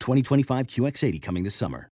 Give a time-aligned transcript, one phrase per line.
[0.00, 1.88] 2025 QX80 coming this summer.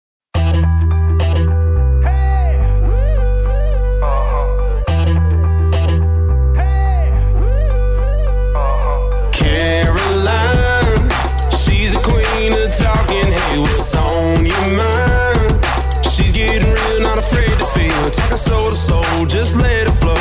[9.33, 11.11] Caroline,
[11.59, 13.33] she's a queen of talking.
[13.33, 15.65] Hey, what's on your mind?
[16.13, 18.37] She's getting real, not afraid to feel.
[18.37, 20.15] Soul to soul, just let it flow.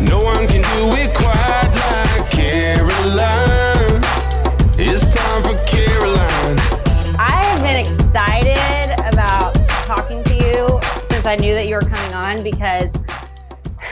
[0.00, 1.79] No one can do it quite
[11.30, 12.90] I knew that you were coming on because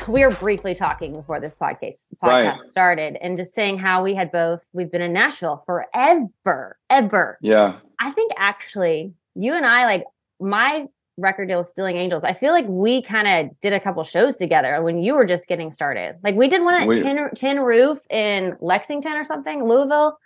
[0.08, 2.60] we were briefly talking before this podcast podcast Right.
[2.60, 7.38] started and just saying how we had both we've been in Nashville forever, ever.
[7.40, 7.76] Yeah.
[8.00, 10.02] I think actually you and I like
[10.40, 10.86] my
[11.16, 12.24] record deal with Stealing Angels.
[12.24, 15.46] I feel like we kind of did a couple shows together when you were just
[15.46, 16.16] getting started.
[16.24, 20.18] Like we did one at We- Tin, Tin Roof in Lexington or something, Louisville.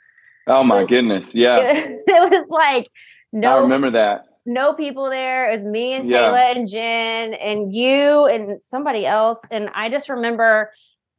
[0.47, 1.35] Oh my It- goodness.
[1.35, 1.59] Yeah.
[1.85, 2.89] It, was like
[3.35, 4.25] no I remember that.
[4.45, 5.49] No people there.
[5.49, 6.27] It was me and Yeah.
[6.27, 9.39] Taylor and Jen and you and somebody else.
[9.51, 10.71] And I just remember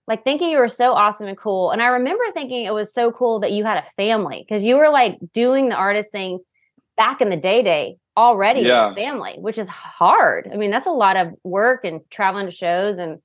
[0.07, 1.71] like thinking you were so awesome and cool.
[1.71, 4.75] And I remember thinking it was so cool that you had a family because you
[4.75, 6.39] were like doing the artist thing
[6.97, 8.89] back in the day day already Yeah.
[8.89, 10.49] with a family, which is hard.
[10.51, 13.19] I mean, that's a lot of work and traveling to shows and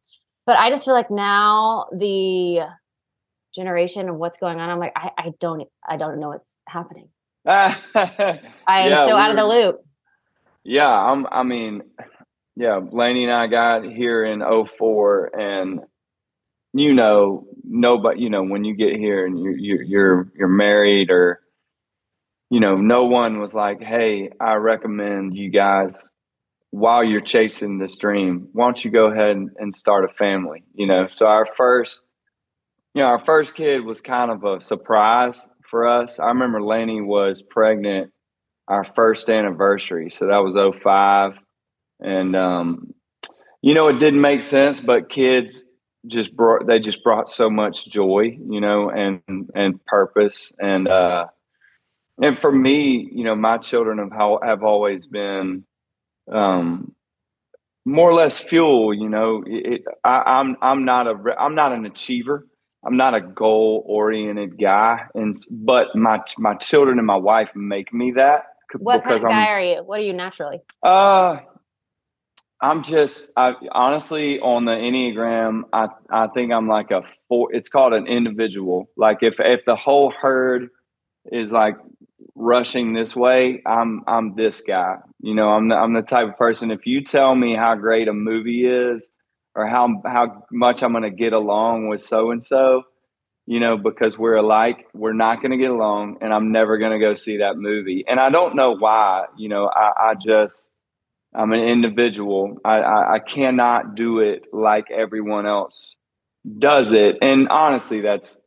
[0.47, 2.60] but I just feel like now the
[3.54, 7.08] generation of what's going on, I'm like, I, I don't I don't know what's happening.
[7.47, 7.76] I
[8.69, 9.81] am Yeah, so we out of the loop.
[10.69, 11.81] Yeah, I'm I mean,
[12.55, 15.81] yeah, Laney and I got here in 04 and
[16.75, 21.11] you know, nobody, you know, when you get here and you you you're you're married
[21.11, 21.41] or
[22.51, 26.11] you know, no one was like, "Hey, I recommend you guys
[26.71, 30.87] while you're chasing this dream, why don't you go ahead and, start a family?" You
[30.87, 32.03] know, so our first
[32.93, 36.21] you know, our first kid was kind of a surprise for us.
[36.21, 38.12] I remember Laney was pregnant
[38.69, 40.11] our first anniversary.
[40.11, 41.39] So that was 05.
[42.01, 42.95] And, um,
[43.62, 45.65] you know, it didn't make sense, but kids
[46.06, 49.21] just brought, they just brought so much joy, you know, and,
[49.55, 50.53] and purpose.
[50.61, 51.27] And, uh,
[52.23, 55.65] and for me, you know, my children have, have always been,
[56.31, 56.95] um,
[57.85, 61.87] more or less fuel, you know, it, I, I'm, I'm not a, I'm not an
[61.87, 62.47] achiever.
[62.85, 65.06] I'm not a goal oriented guy.
[65.15, 68.45] And, but my, my children and my wife make me that
[68.79, 69.83] What kind of I'm- guy are you?
[69.83, 70.61] What are you naturally?
[70.83, 71.39] uh,
[72.61, 77.55] I'm just, I honestly on the Enneagram, I I think I'm like a four.
[77.55, 78.91] It's called an individual.
[78.97, 80.71] Like if if the whole herd
[81.31, 81.77] is like
[82.34, 84.97] rushing this way, I'm I'm this guy.
[85.21, 86.73] You know, I'm the, I'm the type of person.
[86.73, 89.09] If you tell me how great a movie is,
[89.55, 92.82] or how how much I'm going to get along with so and so,
[93.49, 96.93] you know, because we're alike, we're not going to get along, and I'm never going
[96.93, 98.05] to go see that movie.
[98.06, 99.25] And I don't know why.
[99.39, 100.69] You know, I I just
[101.35, 102.59] I'm an individual.
[102.62, 105.95] I, I, I cannot do it like everyone else
[106.59, 107.17] does it.
[107.23, 108.39] And honestly, that's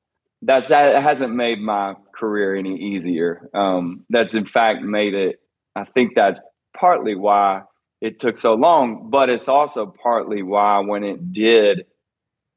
[0.44, 3.50] that's that hasn't made my career any easier.
[3.56, 5.40] Um, that's in fact made it.
[5.76, 6.40] I think that's
[6.78, 7.64] partly why
[8.02, 11.88] it took so long, but it's also partly why when it did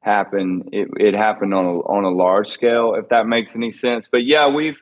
[0.04, 2.94] happen, it, it happened on a on a large scale.
[2.94, 4.08] If that makes any sense.
[4.08, 4.80] But yeah, we've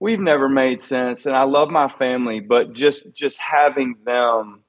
[0.00, 4.64] we've never made sense and i love my family but just just having them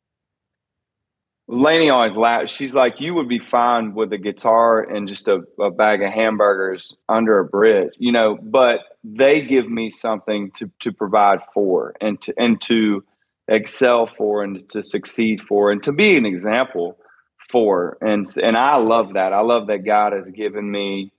[1.48, 2.52] Laney always laughs.
[2.52, 6.12] She's like, "You would be fine with a guitar and just a, a, bag of
[6.12, 11.94] hamburgers under a bridge, you know." But they give me something to to provide for
[12.02, 13.04] and to and to
[13.48, 16.98] excel for and to succeed for and to be an example
[17.50, 17.98] for.
[18.02, 19.34] And and I love that.
[19.34, 21.12] I love that God has given me,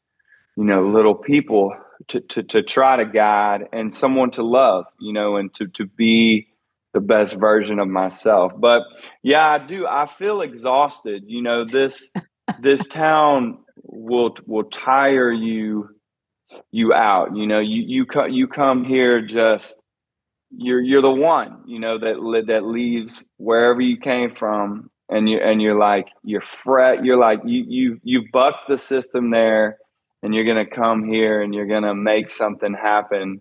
[0.56, 1.76] you know, little people
[2.08, 5.87] to to to try to guide and someone to love, you know, and to to
[5.87, 6.49] be
[6.93, 8.52] the best version of myself.
[8.56, 8.82] But
[9.23, 9.87] yeah, I do.
[9.87, 11.25] I feel exhausted.
[11.26, 12.11] You know, this
[12.61, 15.90] this town will will tire you
[16.70, 17.37] you out.
[17.37, 19.78] You know, you you co- you come here just
[20.50, 21.62] you're you're the one.
[21.67, 26.41] You know that that leaves wherever you came from, and you and you're like you're
[26.41, 27.05] fret.
[27.05, 29.79] You're like you you you buck the system there,
[30.23, 33.41] and you're gonna come here and you're gonna make something happen.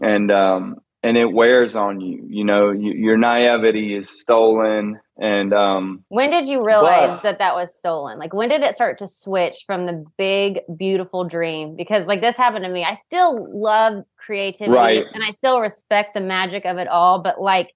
[0.00, 2.24] And um, and it wears on you.
[2.28, 4.98] You know, you, your naivety is stolen.
[5.20, 8.18] And um, when did you realize but, that that was stolen?
[8.18, 11.76] Like, when did it start to switch from the big, beautiful dream?
[11.76, 12.84] Because like this happened to me.
[12.84, 15.04] I still love creativity right.
[15.14, 17.74] and I still respect the magic of it all, but like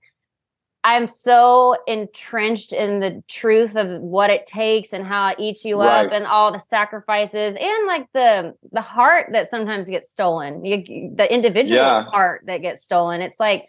[0.84, 5.81] I'm so entrenched in the truth of what it takes and how it eats you
[5.81, 6.06] right.
[6.06, 10.64] up and all the sacrifices and like the the heart that sometimes gets stolen.
[10.64, 12.05] You, the individual yeah.
[12.05, 13.20] heart that gets stolen.
[13.20, 13.69] It's like,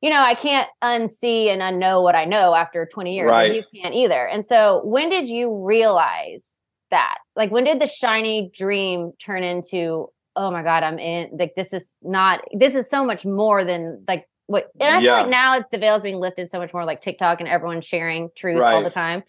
[0.00, 3.30] you know, I can't unsee and unknow what I know after 20 years.
[3.30, 3.46] Right.
[3.46, 4.24] And you can't either.
[4.24, 6.44] And so when did you realize
[6.92, 7.16] that?
[7.34, 11.72] Like when did the shiny dream turn into, oh my God, I'm in like this
[11.72, 15.56] is not this is so much more than like what and I feel like now
[15.56, 18.74] it's the veil's being lifted so much more like TikTok and everyone's sharing truth right.
[18.74, 19.22] all the time.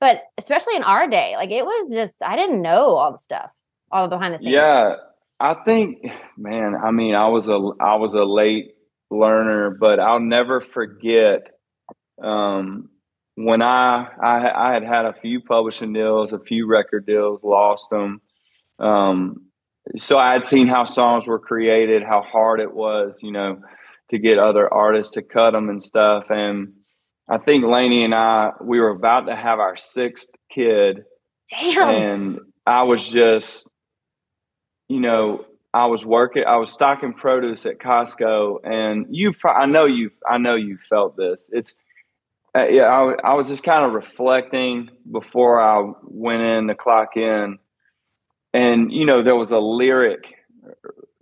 [0.00, 3.52] But especially in our day, like it was just I didn't know all the stuff,
[3.90, 4.52] all the behind the scenes.
[4.52, 4.96] Yeah.
[5.38, 6.04] I think
[6.36, 8.74] man, I mean, I was a I was a late
[9.10, 11.52] learner, but I'll never forget
[12.22, 12.88] um
[13.36, 17.90] when I, I I had had a few publishing deals, a few record deals, lost
[17.90, 18.20] them.
[18.78, 19.46] Um,
[19.96, 23.60] so I had seen how songs were created, how hard it was, you know,
[24.10, 26.30] to get other artists to cut them and stuff.
[26.30, 26.72] And
[27.28, 31.04] I think Laney and I, we were about to have our sixth kid.
[31.50, 31.88] Damn.
[31.88, 33.66] And I was just,
[34.88, 35.44] you know,
[35.74, 40.38] I was working, I was stocking produce at Costco, and you, I know you, I
[40.38, 41.50] know you felt this.
[41.52, 41.74] It's,
[42.56, 47.16] uh, yeah, I, I was just kind of reflecting before I went in to clock
[47.16, 47.58] in,
[48.54, 50.34] and you know, there was a lyric,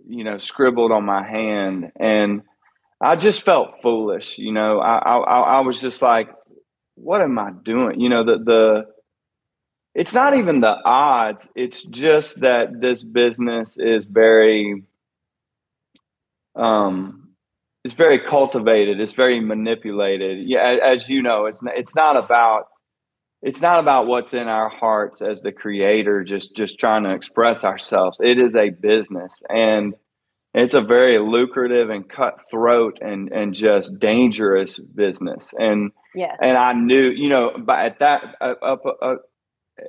[0.07, 2.43] you know, scribbled on my hand, and
[3.05, 4.39] I just felt foolish.
[4.39, 6.29] You know, I, I, I was just like,
[6.95, 7.99] what am I doing?
[7.99, 8.85] You know, the, the,
[9.93, 11.47] it's not even the odds.
[11.55, 14.83] It's just that this business is very,
[16.55, 17.29] um,
[17.83, 18.99] it's very cultivated.
[18.99, 20.47] It's very manipulated.
[20.47, 20.77] Yeah.
[20.83, 22.69] As you know, it's, it's not about,
[23.43, 27.63] it's not about what's in our hearts as the creator, just, just trying to express
[27.63, 28.19] ourselves.
[28.19, 29.43] It is a business.
[29.47, 29.93] And,
[30.55, 35.53] it's a very lucrative and cutthroat and and just dangerous business.
[35.57, 36.37] And yes.
[36.41, 39.15] and i knew you know but at that uh, up uh,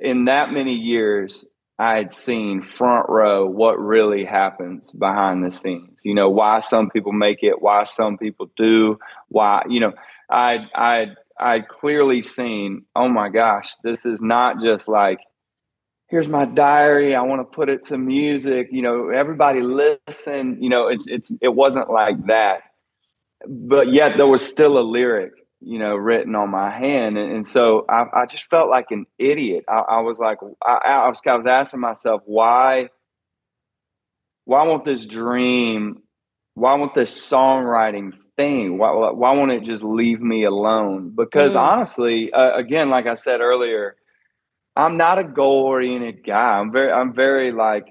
[0.01, 1.45] in that many years
[1.79, 6.01] i had seen front row what really happens behind the scenes.
[6.03, 8.99] You know why some people make it why some people do
[9.29, 9.93] why you know
[10.29, 11.07] i i
[11.39, 15.19] i clearly seen oh my gosh this is not just like
[16.07, 20.69] here's my diary i want to put it to music you know everybody listen you
[20.69, 22.61] know it's it's it wasn't like that.
[23.47, 27.47] But yet there was still a lyric you know written on my hand and, and
[27.47, 29.65] so I, I just felt like an idiot.
[29.67, 32.89] I, I was like I, I, was, I was asking myself why
[34.45, 36.01] why won't this dream
[36.55, 41.13] why won't this songwriting thing why, why won't it just leave me alone?
[41.15, 41.59] Because mm.
[41.59, 43.95] honestly uh, again like i said earlier
[44.77, 46.59] I'm not a goal oriented guy.
[46.59, 47.87] I'm very, I'm very like,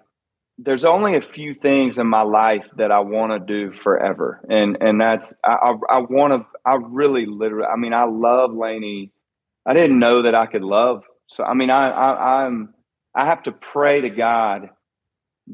[0.56, 4.40] there's only a few things in my life that I want to do forever.
[4.48, 8.54] And, and that's, I, I, I want to, I really literally, I mean, I love
[8.54, 9.10] Laney.
[9.66, 11.02] I didn't know that I could love.
[11.26, 12.72] So, I mean, I, I I'm,
[13.14, 14.70] I have to pray to God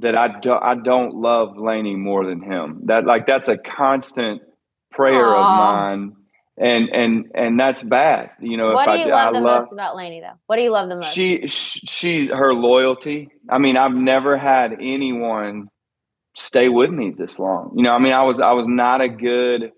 [0.01, 2.83] that I don't, I don't love Laney more than him.
[2.85, 4.43] That like, that's a constant
[4.91, 5.41] prayer Aww.
[5.41, 6.17] of mine
[6.59, 8.31] and and and that's bad.
[8.41, 10.39] You know, what do you I, love I the love, most about Laney though?
[10.47, 11.15] What do you love the most?
[11.15, 13.29] She she her loyalty.
[13.49, 15.69] I mean, I've never had anyone
[16.35, 17.73] stay with me this long.
[17.77, 19.73] You know, I mean, I was I was not a good.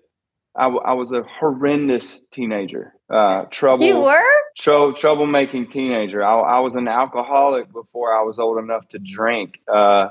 [0.57, 2.93] I, I was a horrendous teenager.
[3.09, 3.85] Uh, trouble.
[3.85, 4.23] You were
[4.57, 6.23] tro- troublemaking teenager.
[6.23, 9.59] I, I was an alcoholic before I was old enough to drink.
[9.71, 10.07] Uh,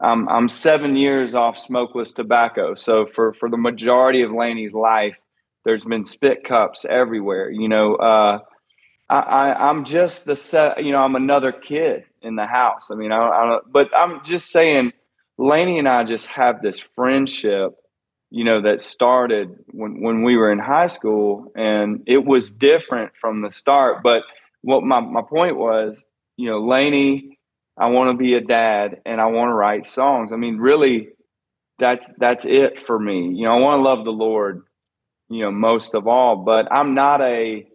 [0.00, 2.74] I'm I'm seven years off smokeless tobacco.
[2.74, 5.18] So for for the majority of Laney's life,
[5.66, 7.50] there's been spit cups everywhere.
[7.50, 8.38] You know, uh,
[9.10, 10.82] I, am just the set.
[10.84, 12.90] You know, I'm another kid in the house.
[12.90, 13.72] I mean, I, I don't.
[13.72, 14.92] But I'm just saying,
[15.36, 17.76] Laney and I just have this friendship.
[18.30, 23.12] You know, that started when when we were in high school, and it was different
[23.16, 24.02] from the start.
[24.02, 24.22] But
[24.62, 26.02] what my my point was,
[26.36, 27.36] you know, Laney
[27.76, 30.32] I want to be a dad and I want to write songs.
[30.32, 31.08] I mean, really,
[31.78, 33.32] that's that's it for me.
[33.34, 34.62] You know, I want to love the Lord,
[35.28, 36.36] you know, most of all.
[36.36, 37.66] But I'm not a.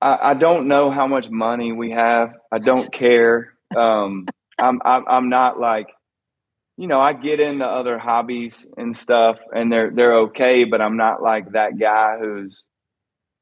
[0.00, 2.34] I, I don't know how much money we have.
[2.50, 3.54] I don't care.
[3.76, 4.26] Um,
[4.58, 5.88] I'm, I'm not like,
[6.76, 10.64] you know, I get into other hobbies and stuff, and they're they're okay.
[10.64, 12.64] But I'm not like that guy who's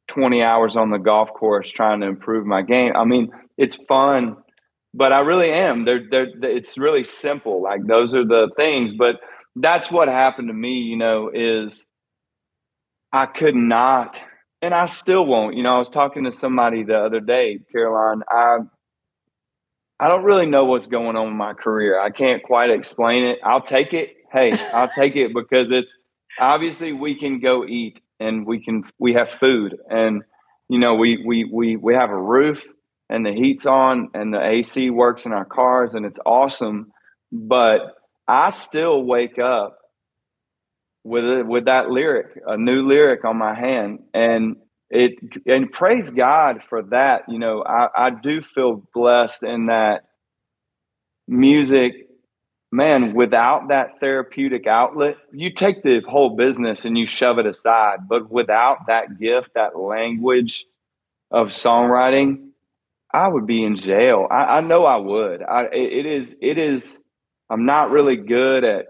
[0.09, 2.93] 20 hours on the golf course trying to improve my game.
[2.97, 4.37] I mean, it's fun
[4.95, 5.85] but I really am.
[5.85, 7.63] They're, they're, it's really simple.
[7.63, 8.93] Like those are the things.
[8.93, 9.21] But
[9.57, 11.85] that's what happened to me, you know, is
[13.13, 14.21] I could not,
[14.61, 15.57] and I still won't.
[15.57, 18.23] You know, I was talking to somebody the other day, Caroline.
[18.31, 18.59] I,
[20.01, 22.01] I don't really know what's going on in my career.
[22.01, 23.39] I can't quite explain it.
[23.43, 24.11] I'll take it.
[24.33, 25.97] Hey, I'll take it because it's
[26.39, 30.23] obviously we can go eat and we can we have food and
[30.69, 32.67] you know we we we we have a roof
[33.09, 36.93] and the heat's on and the AC works in our cars and it's awesome.
[37.33, 37.97] But
[38.27, 39.78] I still wake up
[41.09, 44.57] with with that lyric, a new lyric on my hand, and
[44.91, 45.15] it
[45.47, 47.25] and praise God for that.
[47.29, 50.05] You know, I, I do feel blessed in that
[51.27, 51.95] music.
[52.71, 58.01] Man, without that therapeutic outlet, you take the whole business and you shove it aside.
[58.09, 60.67] But without that gift, that language
[61.31, 62.51] of songwriting,
[63.13, 64.29] I would be in jail.
[64.31, 65.43] I, I know I would.
[65.43, 66.37] I, it, is.
[66.43, 67.01] It is.
[67.51, 68.87] I'm not really good at,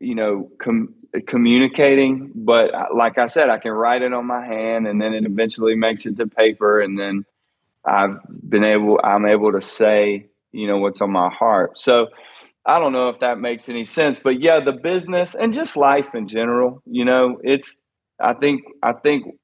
[0.00, 0.94] you know, com-
[1.26, 2.32] communicating.
[2.34, 5.74] But like I said, I can write it on my hand, and then it eventually
[5.74, 7.24] makes it to paper, and then
[7.84, 9.00] I've been able.
[9.02, 11.78] I'm able to say, you know, what's on my heart.
[11.80, 12.08] So.
[12.64, 16.14] I don't know if that makes any sense, but yeah, the business and just life
[16.14, 17.74] in general, you know, it's
[18.20, 19.34] I think I think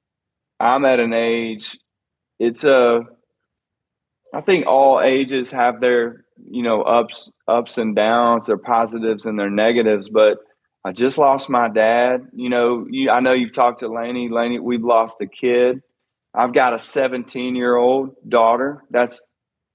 [0.61, 1.77] I'm at an age
[2.39, 3.01] it's a
[4.33, 9.39] I think all ages have their, you know, ups ups and downs, their positives and
[9.39, 10.09] their negatives.
[10.09, 10.39] But
[10.89, 12.29] I just lost my dad.
[12.35, 14.31] You know, you, I know you've talked to Laney.
[14.31, 15.83] Laney, we've lost a kid.
[16.33, 18.83] I've got a 17 year old daughter.
[18.91, 19.23] That's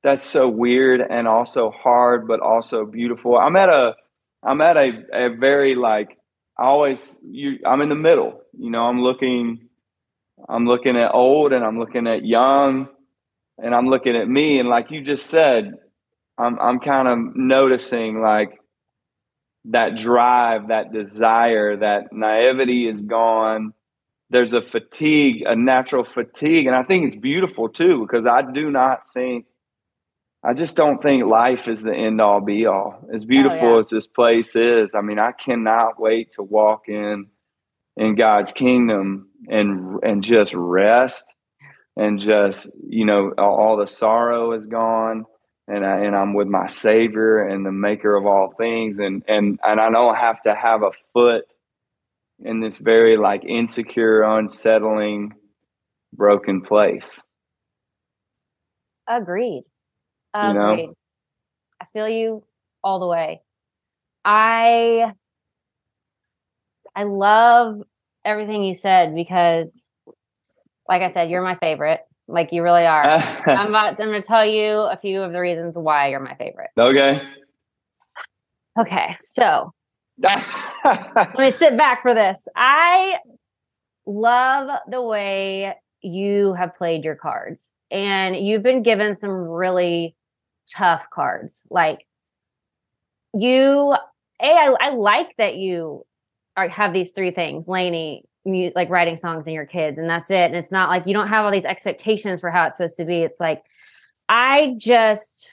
[0.01, 3.37] that's so weird and also hard, but also beautiful.
[3.37, 3.93] I'm at a
[4.41, 6.17] I'm at a, a very like
[6.57, 8.41] I always you I'm in the middle.
[8.57, 9.69] You know, I'm looking
[10.49, 12.87] I'm looking at old and I'm looking at young
[13.59, 15.75] and I'm looking at me and like you just said,
[16.39, 18.59] I'm I'm kind of noticing like
[19.65, 23.73] that drive, that desire, that naivety is gone.
[24.29, 26.67] There's a fatigue, a natural fatigue.
[26.67, 29.45] And I think it's beautiful too, because I do not think,
[30.43, 33.07] I just don't think life is the end all be all.
[33.13, 33.79] As beautiful oh, yeah.
[33.79, 37.27] as this place is, I mean, I cannot wait to walk in
[37.95, 41.25] in God's kingdom and and just rest
[41.95, 45.25] and just you know all the sorrow is gone
[45.67, 48.99] and I, and I'm with my savior and the maker of all things.
[48.99, 51.45] And and and I don't have to have a foot
[52.43, 55.33] in this very like insecure unsettling
[56.13, 57.21] broken place.
[59.07, 59.63] Agreed.
[60.33, 60.93] Agreed you know?
[61.81, 62.43] I feel you
[62.83, 63.41] all the way.
[64.25, 65.11] I
[66.95, 67.81] I love
[68.25, 69.87] everything you said because
[70.87, 72.01] like I said, you're my favorite.
[72.27, 73.05] Like you really are.
[73.47, 76.35] I'm about I'm going to tell you a few of the reasons why you're my
[76.35, 76.69] favorite.
[76.77, 77.21] Okay.
[78.79, 79.15] Okay.
[79.19, 79.73] So
[80.19, 82.47] let me sit back for this.
[82.55, 83.19] I
[84.05, 90.15] love the way you have played your cards and you've been given some really
[90.73, 91.63] tough cards.
[91.69, 92.05] Like
[93.33, 93.95] you,
[94.41, 96.05] a, I, I like that you
[96.57, 100.45] are, have these three things, Laney, like writing songs and your kids and that's it
[100.45, 103.05] and it's not like you don't have all these expectations for how it's supposed to
[103.05, 103.63] be it's like
[104.27, 105.49] i just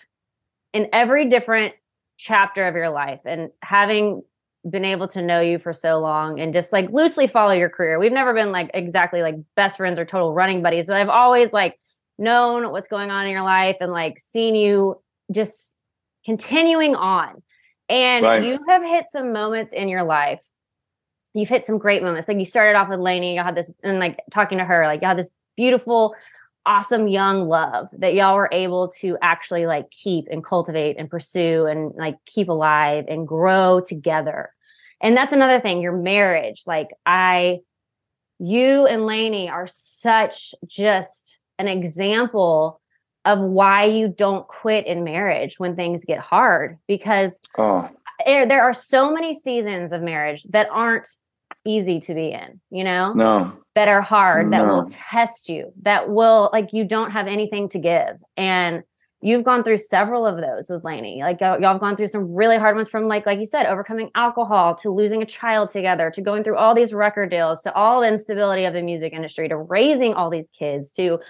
[0.72, 1.74] in every different
[2.16, 4.22] chapter of your life and having
[4.68, 7.98] been able to know you for so long and just like loosely follow your career
[7.98, 11.52] we've never been like exactly like best friends or total running buddies but i've always
[11.52, 11.78] like
[12.18, 15.00] known what's going on in your life and like seen you
[15.32, 15.72] just
[16.24, 17.40] continuing on
[17.88, 18.42] and right.
[18.42, 20.44] you have hit some moments in your life
[21.34, 22.28] you've hit some great moments.
[22.28, 25.00] Like you started off with Laney, y'all had this, and like talking to her, like
[25.00, 26.14] y'all had this beautiful
[26.66, 31.66] awesome young love that y'all were able to actually like keep and cultivate and pursue
[31.66, 34.52] and like keep alive and grow together.
[35.00, 36.64] And that's another thing, your marriage.
[36.66, 37.60] Like I
[38.38, 42.80] you and Laney are such just an example
[43.26, 47.88] of why you don't quit in marriage when things get hard because oh.
[48.24, 51.08] there are so many seasons of marriage that aren't
[51.64, 53.12] easy to be in, you know?
[53.12, 53.52] No.
[53.74, 57.78] That are hard, that will test you, that will like you don't have anything to
[57.78, 58.16] give.
[58.36, 58.82] And
[59.22, 61.20] you've gone through several of those with Laney.
[61.20, 63.66] Like y'all, y'all have gone through some really hard ones from like like you said,
[63.66, 67.72] overcoming alcohol to losing a child together to going through all these record deals to
[67.74, 71.20] all the instability of the music industry to raising all these kids to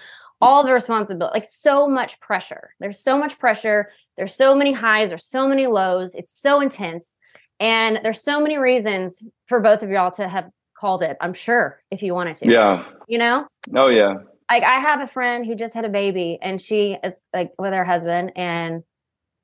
[0.41, 5.09] all the responsibility like so much pressure there's so much pressure there's so many highs
[5.09, 7.17] there's so many lows it's so intense
[7.61, 11.79] and there's so many reasons for both of y'all to have called it i'm sure
[11.91, 12.51] if you wanted to.
[12.51, 12.83] Yeah.
[13.07, 13.47] You know?
[13.75, 14.15] Oh yeah.
[14.49, 17.71] Like i have a friend who just had a baby and she is like with
[17.73, 18.83] her husband and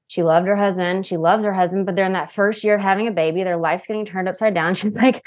[0.10, 1.06] she loved her husband.
[1.06, 3.58] She loves her husband but they're in that first year of having a baby their
[3.58, 4.76] life's getting turned upside down.
[4.76, 5.26] She's like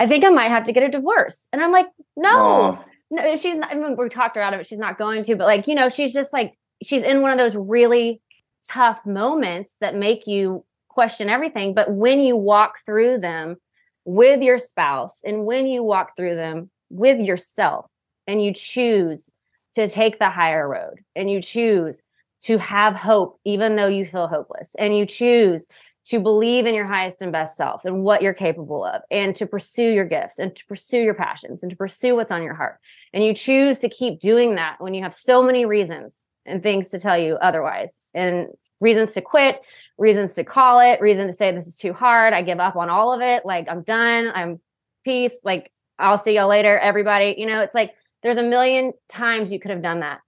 [0.00, 1.46] i think i might have to get a divorce.
[1.52, 2.78] And i'm like no.
[3.12, 3.72] No, she's not.
[3.72, 4.68] I mean, we talked her out of it.
[4.68, 7.38] She's not going to, but like you know, she's just like she's in one of
[7.38, 8.20] those really
[8.68, 11.72] tough moments that make you question everything.
[11.74, 13.56] But when you walk through them
[14.04, 17.86] with your spouse, and when you walk through them with yourself,
[18.26, 19.30] and you choose
[19.72, 22.02] to take the higher road, and you choose
[22.42, 25.66] to have hope even though you feel hopeless, and you choose
[26.06, 29.46] to believe in your highest and best self and what you're capable of, and to
[29.46, 32.78] pursue your gifts and to pursue your passions and to pursue what's on your heart.
[33.12, 36.88] And you choose to keep doing that when you have so many reasons and things
[36.88, 38.48] to tell you otherwise, and
[38.80, 39.60] reasons to quit,
[39.98, 42.32] reasons to call it, reason to say this is too hard.
[42.32, 43.44] I give up on all of it.
[43.44, 44.30] Like I'm done.
[44.34, 44.60] I'm
[45.04, 45.40] peace.
[45.44, 47.34] Like I'll see y'all later, everybody.
[47.38, 50.20] You know, it's like there's a million times you could have done that.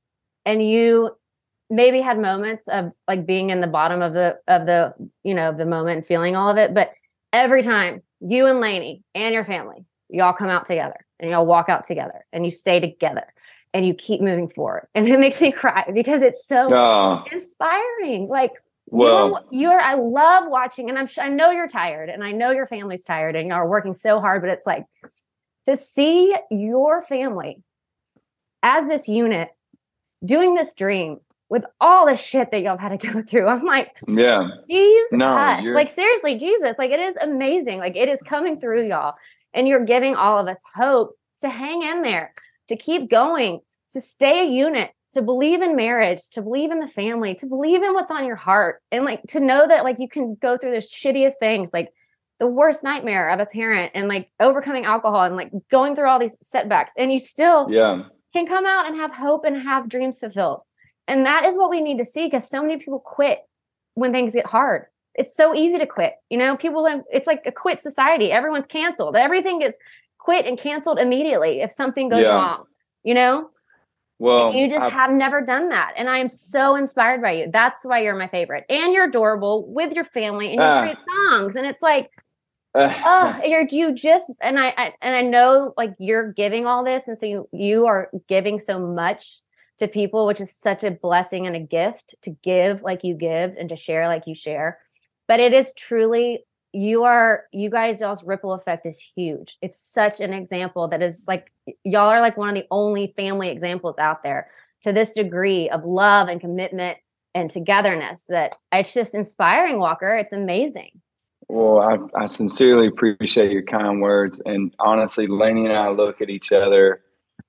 [0.45, 1.17] And you
[1.73, 4.93] maybe had moments of like being in the bottom of the of the
[5.25, 6.91] you know the moment and feeling all of it but
[7.33, 11.71] every time you and Laney and your family y'all come out together and y'all walk
[11.71, 13.25] out together and you stay together
[13.75, 17.25] and you keep moving forward and it makes me cry because it's so oh.
[17.33, 18.53] inspiring like
[18.87, 22.51] well you are i love watching and i'm i know you're tired and i know
[22.51, 24.85] your family's tired and you're working so hard but it's like
[25.67, 27.63] to see your family
[28.63, 29.49] as this unit
[30.25, 31.19] doing this dream
[31.53, 33.47] with all the shit that y'all had to go through.
[33.47, 37.79] I'm like, yeah, Jesus, no, like seriously, Jesus, like it is amazing.
[37.79, 39.15] Like it is coming through y'all,
[39.53, 42.33] and you're giving all of us hope to hang in there,
[42.73, 46.89] to keep going, to stay a unit, to believe in marriage, to believe in the
[46.89, 50.09] family, to believe in what's on your heart, and like to know that like you
[50.09, 51.93] can go through the shittiest things, like
[52.39, 56.19] the worst nightmare of a parent, and like overcoming alcohol, and like going through all
[56.19, 60.19] these setbacks, and you still yeah can come out and have hope and have dreams
[60.19, 60.63] fulfilled
[61.09, 63.41] and that is what we need to see because so many people quit
[63.95, 64.87] when things get hard.
[65.15, 66.15] It's so easy to quit.
[66.31, 68.31] You know, people, it's like a quit society.
[68.31, 69.17] Everyone's canceled.
[69.17, 69.77] Everything gets
[70.23, 72.35] quit and canceled immediately if something goes yeah.
[72.35, 72.65] wrong,
[73.03, 73.51] you know?
[74.19, 75.95] Well, and you just I've, have never done that.
[75.97, 77.51] And I am so inspired by you.
[77.53, 78.65] That's why you're my favorite.
[78.69, 81.57] And you're adorable with your family and you uh, create songs.
[81.57, 82.09] And it's like,
[82.75, 86.85] uh, oh, you're you just and I, I and I know like you're giving all
[86.85, 89.41] this, and so you you are giving so much
[89.79, 93.57] to people, which is such a blessing and a gift to give like you give
[93.59, 94.79] and to share like you share.
[95.29, 99.59] But it is truly you are you guys y'all's ripple effect is huge.
[99.61, 101.53] It's such an example that is like
[101.85, 104.51] y'all are like one of the only family examples out there
[104.83, 106.99] to this degree of love and commitment
[107.35, 110.91] and togetherness that it's just inspiring walker it's amazing
[111.49, 116.29] well I, I sincerely appreciate your kind words and honestly Laney and i look at
[116.29, 117.01] each other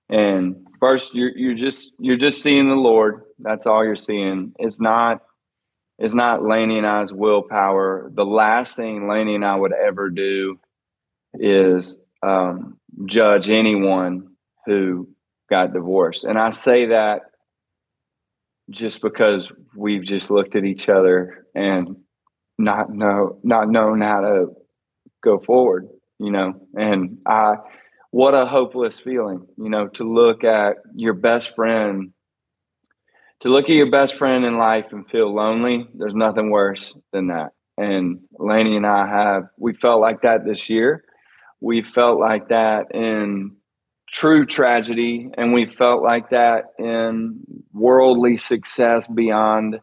[0.10, 3.24] and first you're you're just you're just seeing the Lord.
[3.40, 4.54] That's all you're seeing.
[4.60, 5.22] It's not
[6.00, 8.12] it's not Laney and I's willpower.
[8.14, 10.60] The last thing Laney and I would ever do
[11.36, 14.30] is um, judge anyone
[14.66, 15.10] who
[15.50, 16.24] got divorced.
[16.24, 17.22] And I say that
[18.70, 21.98] just because we've just looked at each other and
[22.58, 24.46] not know not known how to
[25.24, 25.88] go forward,
[26.20, 26.54] you know.
[26.74, 27.56] And I
[28.12, 32.14] what a hopeless feeling, you know, to look at your best friend,
[33.44, 35.86] to look at your best friend in life and feel lonely.
[35.96, 37.50] There's nothing worse than that.
[37.78, 41.04] And Laney and I have, we felt like that this year.
[41.60, 43.58] We felt like that in
[44.10, 47.42] true tragedy, and we felt like that in
[47.74, 49.82] worldly success beyond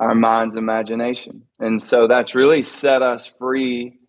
[0.00, 1.42] our mind's imagination.
[1.60, 4.00] And so that's really set us free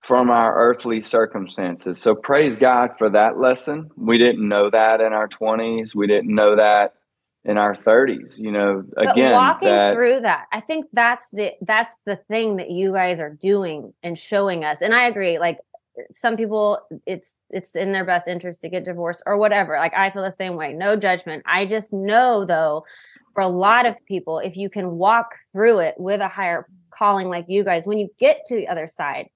[0.00, 2.00] from our earthly circumstances.
[2.00, 3.90] So praise God for that lesson.
[3.96, 5.94] We didn't know that in our 20s.
[5.94, 6.94] We didn't know that
[7.44, 8.38] in our 30s.
[8.38, 12.56] You know, again, but walking that, through that, I think that's the that's the thing
[12.56, 14.80] that you guys are doing and showing us.
[14.80, 15.38] And I agree.
[15.38, 15.58] Like
[16.12, 19.76] some people, it's it's in their best interest to get divorced or whatever.
[19.76, 20.72] Like I feel the same way.
[20.72, 21.42] No judgment.
[21.46, 22.84] I just know though,
[23.34, 27.28] for a lot of people, if you can walk through it with a higher calling
[27.28, 29.28] like you guys, when you get to the other side,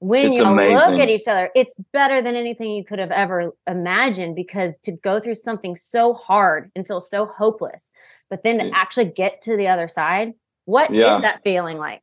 [0.00, 3.52] when It's you look at each other, it's better than anything you could have ever
[3.66, 7.92] imagined because to go through something so hard and feel so hopeless,
[8.30, 8.70] but then to Yeah.
[8.74, 10.32] actually get to the other side,
[10.64, 11.20] what is Yeah.
[11.20, 12.02] that feeling like?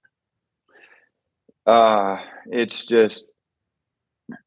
[1.65, 3.25] uh it's just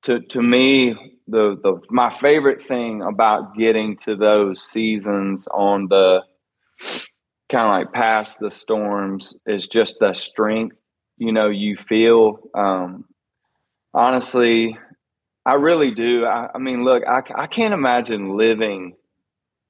[0.03, 0.95] to to me
[1.29, 6.23] the the my favorite thing about getting to those seasons on the
[7.51, 10.77] kind of like past the storms is just the strength
[11.19, 13.05] you know you feel um
[13.95, 14.79] honestly
[15.47, 18.95] i really do i, I mean look I, I can't imagine living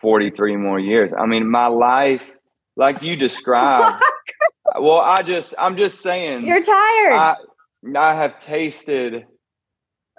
[0.00, 2.30] 43 more years i mean my life
[2.76, 4.02] like you described
[4.80, 7.12] well i just i'm just saying You're tired.
[7.14, 7.35] I,
[7.96, 9.24] I have tasted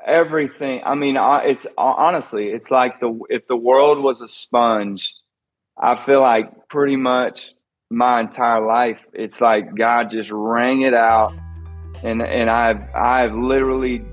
[0.05, 0.81] everything.
[0.83, 5.15] I mean, I- it's honestly, it's like the if the world was a sponge,
[5.77, 7.53] I feel like pretty much
[7.91, 11.33] my entire life, it's like God just rang it out,
[12.03, 14.03] and and I've I've literally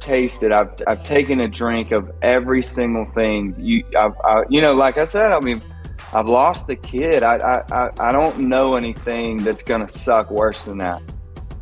[0.00, 0.52] tasted.
[0.52, 3.54] I've I've taken a drink of every single thing.
[3.58, 5.62] You I've, I, you know, like I said, I mean.
[6.10, 7.22] I've lost a kid.
[7.22, 7.36] I,
[7.70, 11.02] I, I, don't know anything that's gonna suck worse than that.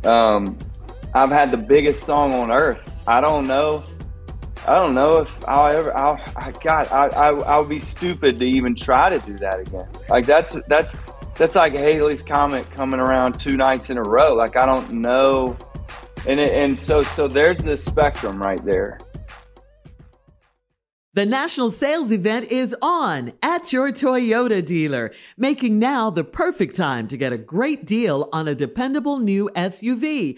[0.05, 0.57] Um,
[1.13, 2.79] I've had the biggest song on earth.
[3.07, 3.83] I don't know.
[4.67, 5.97] I don't know if I'll ever.
[5.97, 6.19] I'll.
[6.35, 6.87] I God.
[6.91, 7.07] I.
[7.07, 7.29] I.
[7.45, 9.87] I'll be stupid to even try to do that again.
[10.09, 10.95] Like that's that's
[11.37, 14.33] that's like Halley's comet coming around two nights in a row.
[14.33, 15.57] Like I don't know.
[16.27, 18.99] And it, and so so there's this spectrum right there.
[21.13, 27.07] The national sales event is on at your Toyota dealer, making now the perfect time
[27.07, 30.37] to get a great deal on a dependable new SUV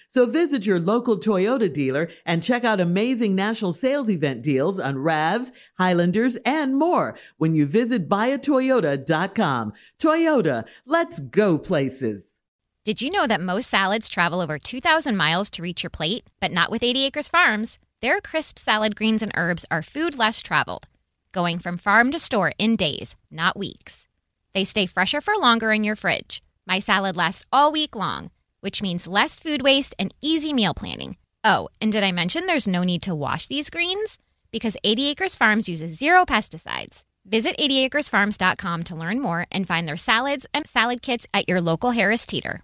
[0.13, 4.95] So visit your local Toyota dealer and check out amazing national sales event deals on
[4.95, 9.73] RAVs, Highlanders, and more when you visit buyatoyota.com.
[9.99, 12.25] Toyota, let's go places.
[12.83, 16.25] Did you know that most salads travel over 2,000 miles to reach your plate?
[16.39, 17.79] But not with 80 Acres Farms.
[18.01, 20.87] Their crisp salad greens and herbs are food less traveled,
[21.31, 24.07] going from farm to store in days, not weeks.
[24.53, 26.41] They stay fresher for longer in your fridge.
[26.65, 31.17] My salad lasts all week long, which means less food waste and easy meal planning.
[31.43, 34.17] Oh, and did I mention there's no need to wash these greens?
[34.51, 37.03] Because 80 Acres Farms uses zero pesticides.
[37.25, 41.91] Visit 80acresfarms.com to learn more and find their salads and salad kits at your local
[41.91, 42.63] Harris Teeter.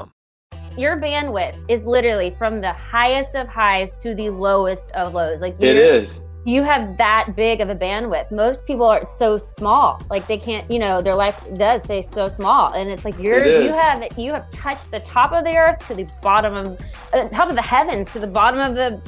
[0.77, 5.41] Your bandwidth is literally from the highest of highs to the lowest of lows.
[5.41, 6.21] Like it is.
[6.45, 8.31] you have that big of a bandwidth.
[8.31, 12.29] Most people are so small, like they can't, you know, their life does stay so
[12.29, 13.63] small, and it's like yours.
[13.63, 16.79] You have you have touched the top of the earth to the bottom of
[17.13, 19.01] uh, top of the heavens to the bottom of the.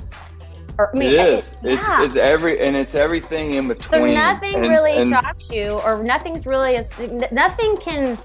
[0.79, 1.49] Or, I mean, it is.
[1.63, 2.03] It's, yeah.
[2.03, 4.15] it's every and it's everything in so between.
[4.15, 6.79] nothing And- really and- shocks you, or nothing's really
[7.31, 8.17] nothing can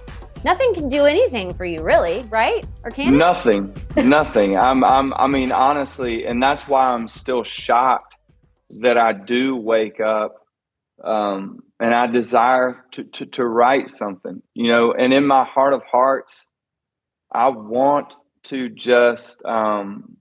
[0.44, 2.64] nothing can do anything for you, really, right?
[2.84, 3.16] Or can it?
[3.16, 4.56] Nothing, nothing.
[4.56, 8.16] I'm, I'm, I mean, honestly, and that's why I'm still shocked
[8.80, 10.36] that I do wake up
[11.02, 15.72] um, and I desire to, to, to write something, you know, and in my heart
[15.72, 16.48] of hearts,
[17.32, 20.16] I want to just, um,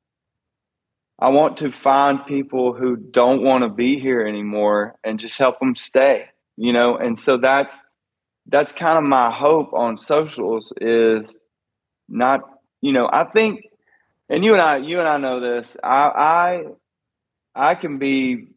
[1.19, 5.59] I want to find people who don't want to be here anymore and just help
[5.59, 6.25] them stay,
[6.57, 6.97] you know?
[6.97, 7.81] And so that's,
[8.47, 11.37] that's kind of my hope on socials is
[12.07, 12.41] not,
[12.81, 13.61] you know, I think,
[14.29, 16.63] and you and I, you and I know this, I, I,
[17.71, 18.49] I can be,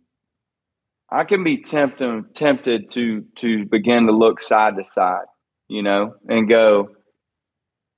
[1.10, 5.26] I can be tempted, tempted to, to begin to look side to side,
[5.68, 6.90] you know, and go,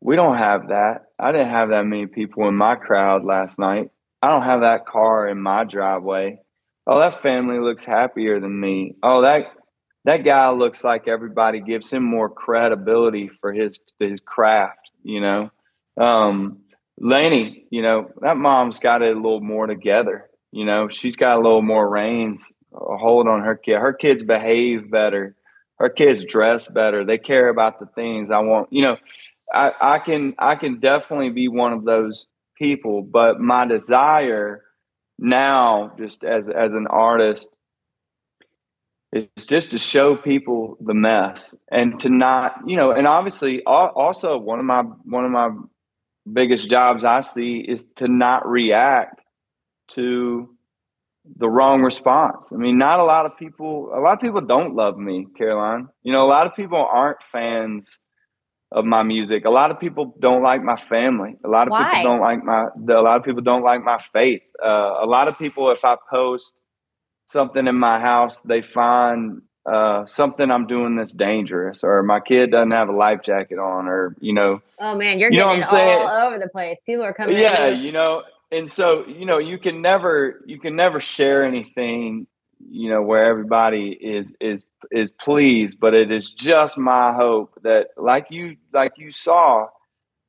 [0.01, 1.07] we don't have that.
[1.19, 3.91] I didn't have that many people in my crowd last night
[4.23, 6.39] I don't have that car in my driveway.
[6.87, 8.95] Oh, that family looks happier than me.
[9.03, 9.47] Oh, that
[10.05, 15.51] that guy looks like everybody gives him more credibility for his his craft, you know.
[16.01, 16.59] Um
[16.99, 20.29] Laney, you know, that mom's got it a little more together.
[20.53, 23.79] You know, she's got a little more reins, a hold on her kid.
[23.79, 25.35] Her kids behave better.
[25.79, 27.05] Her kids dress better.
[27.05, 28.73] They care about the things I want.
[28.73, 28.97] You know,
[29.53, 34.63] I, I can I can definitely be one of those people but my desire
[35.19, 37.49] now just as as an artist
[39.13, 44.39] is just to show people the mess and to not you know and obviously also
[44.39, 45.51] one of my one of my
[46.33, 49.23] biggest jobs i see is to not react
[49.89, 50.49] to
[51.37, 54.75] the wrong response i mean not a lot of people a lot of people don't
[54.75, 57.99] love me caroline you know a lot of people aren't fans
[58.73, 59.45] of my music.
[59.45, 61.37] A lot of people don't like my family.
[61.45, 61.93] A lot of Why?
[61.93, 62.65] people don't like my.
[62.89, 64.43] A lot of people don't like my faith.
[64.65, 66.62] Uh, a lot of people, if I post
[67.33, 72.51] something in my house, they find uh, something I'm doing that's dangerous, or my kid
[72.51, 74.61] doesn't have a life jacket on, or you know.
[74.79, 76.79] Oh man, you're you know getting it all over the place.
[76.85, 77.39] People are coming.
[77.39, 82.27] Yeah, you know, and so you know, you can never, you can never share anything
[82.71, 87.89] you know where everybody is is is pleased but it is just my hope that
[87.97, 89.67] like you like you saw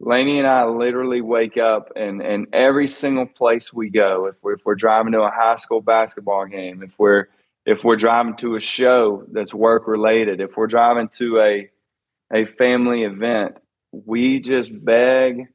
[0.06, 4.54] Laney and I literally wake up and and every single place we go if we're,
[4.54, 7.28] if we're driving to a high school basketball game if we're
[7.66, 11.70] if we're driving to a show that's work related if we're driving to a
[12.34, 13.58] a family event
[13.94, 15.48] we just beg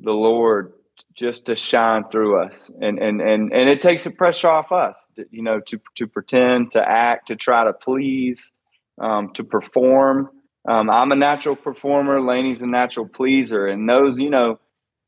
[0.00, 0.72] the Lord
[1.14, 2.70] just to shine through us.
[2.80, 6.06] And and and and it takes the pressure off us to, you know to to
[6.06, 8.52] pretend to act to try to please
[9.00, 10.30] um, to perform
[10.68, 12.20] um, i'm a natural performer.
[12.20, 13.66] Laney's a natural pleaser.
[13.66, 14.58] And those you know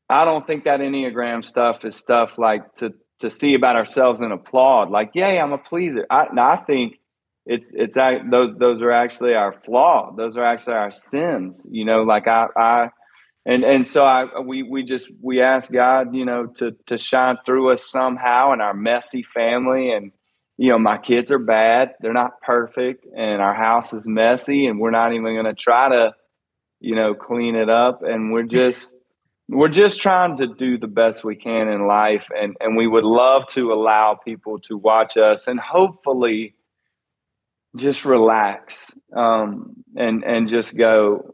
[0.09, 4.33] i don't think that enneagram stuff is stuff like to to see about ourselves and
[4.33, 4.89] applaud.
[4.89, 6.05] Like yay i'm a pleaser.
[6.09, 6.99] I, I think
[7.45, 10.13] it's it's those those are actually our flaw.
[10.15, 12.89] Those are actually our sins you know like i i
[13.45, 17.37] and and so I we we just we ask God, you know, to to shine
[17.45, 19.91] through us somehow in our messy family.
[19.91, 20.11] And
[20.57, 24.79] you know, my kids are bad; they're not perfect, and our house is messy, and
[24.79, 26.13] we're not even going to try to,
[26.79, 28.03] you know, clean it up.
[28.03, 28.95] And we're just
[29.49, 33.05] we're just trying to do the best we can in life, and and we would
[33.05, 36.55] love to allow people to watch us, and hopefully,
[37.75, 41.33] just relax um, and and just go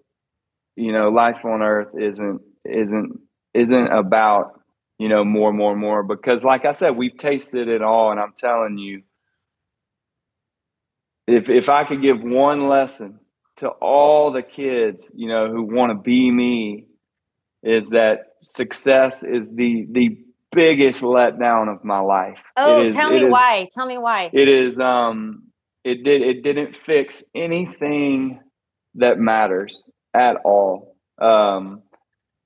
[0.79, 3.19] you know, life on earth isn't isn't
[3.53, 4.61] isn't about
[4.97, 8.33] you know more, more, more because, like I said, we've tasted it all, and I'm
[8.37, 9.01] telling you,
[11.29, 13.19] if if I could give one lesson
[13.57, 16.85] to all the kids, you know, who want to be me,
[17.63, 20.17] is that success is the the
[20.51, 22.39] biggest letdown of my life.
[22.57, 23.67] Oh, is, tell me is, why.
[23.71, 24.29] Tell me why.
[24.33, 25.43] It is um
[25.83, 28.39] it did it didn't fix anything
[28.95, 30.95] that matters at all.
[31.19, 31.83] Um,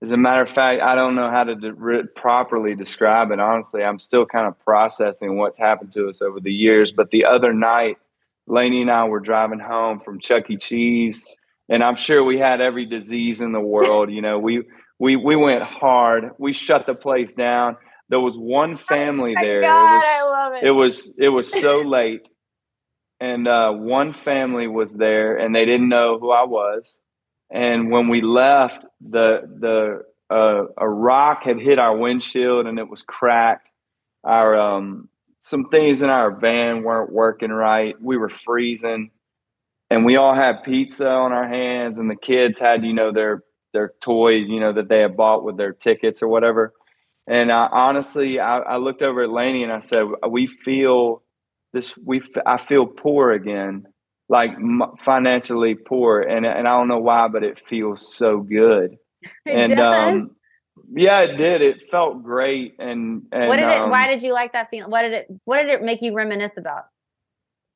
[0.01, 3.39] as a matter of fact, I don't know how to de- properly describe it.
[3.39, 6.91] Honestly, I'm still kind of processing what's happened to us over the years.
[6.91, 7.97] But the other night,
[8.47, 10.57] Laney and I were driving home from Chuck E.
[10.57, 11.25] Cheese,
[11.69, 14.11] and I'm sure we had every disease in the world.
[14.11, 14.63] You know, we
[14.99, 16.31] we we went hard.
[16.37, 17.77] We shut the place down.
[18.09, 19.61] There was one family oh there.
[19.61, 20.63] God, it was, I love it.
[20.67, 22.29] It was it was so late,
[23.19, 26.99] and uh, one family was there, and they didn't know who I was
[27.53, 30.01] and when we left, the the
[30.35, 33.69] uh, a rock had hit our windshield and it was cracked.
[34.23, 35.07] Our um,
[35.43, 37.95] some things in our van weren't working right.
[38.01, 39.11] We were freezing,
[39.89, 43.43] and we all had pizza on our hands, and the kids had you know their
[43.73, 46.73] their toys, you know that they had bought with their tickets or whatever.
[47.27, 51.23] And I, honestly, I, I looked over at Laney and I said, "We feel
[51.73, 51.97] this.
[51.97, 53.87] We I feel poor again."
[54.29, 54.51] like
[55.03, 58.97] financially poor, and and I don't know why, but it feels so good.
[59.45, 60.21] It and does.
[60.23, 60.35] Um,
[60.95, 61.61] yeah, it did.
[61.61, 62.75] It felt great.
[62.79, 63.81] And, and what did it?
[63.81, 64.91] Um, why did you like that feeling?
[64.91, 65.27] What did it?
[65.45, 66.85] What did it make you reminisce about?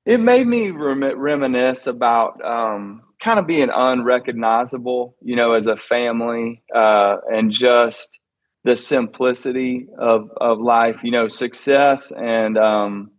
[0.06, 5.76] It made me rem- reminisce about um, kind of being unrecognizable, you know, as a
[5.76, 8.20] family, uh, and just
[8.64, 13.12] the simplicity of of life, you know, success and um,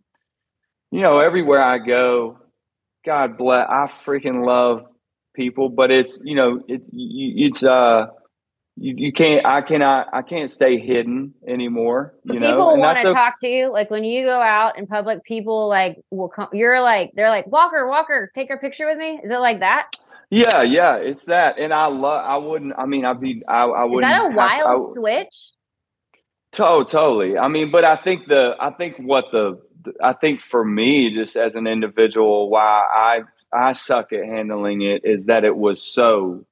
[0.91, 2.39] you know, everywhere I go,
[3.05, 3.67] God bless.
[3.69, 4.85] I freaking love
[5.35, 8.07] people, but it's you know, it it's uh
[8.79, 13.13] you, you can't i cannot i can't stay hidden anymore you people know want to
[13.13, 13.71] talk to you.
[13.71, 16.47] Like when you go out in public, people like will come.
[16.53, 19.19] You're like they're like Walker, Walker, take a picture with me.
[19.23, 19.95] Is it like that?
[20.31, 23.83] yeah yeah it's that and i love i wouldn't i mean i'd be i, I
[23.85, 25.53] wouldn't that a wild I w- switch?
[26.53, 27.37] To- totally.
[27.37, 29.61] I mean, but I think the I think what the
[30.01, 33.21] I think for me, just as an individual, why I
[33.53, 36.45] I suck at handling it is that it was so.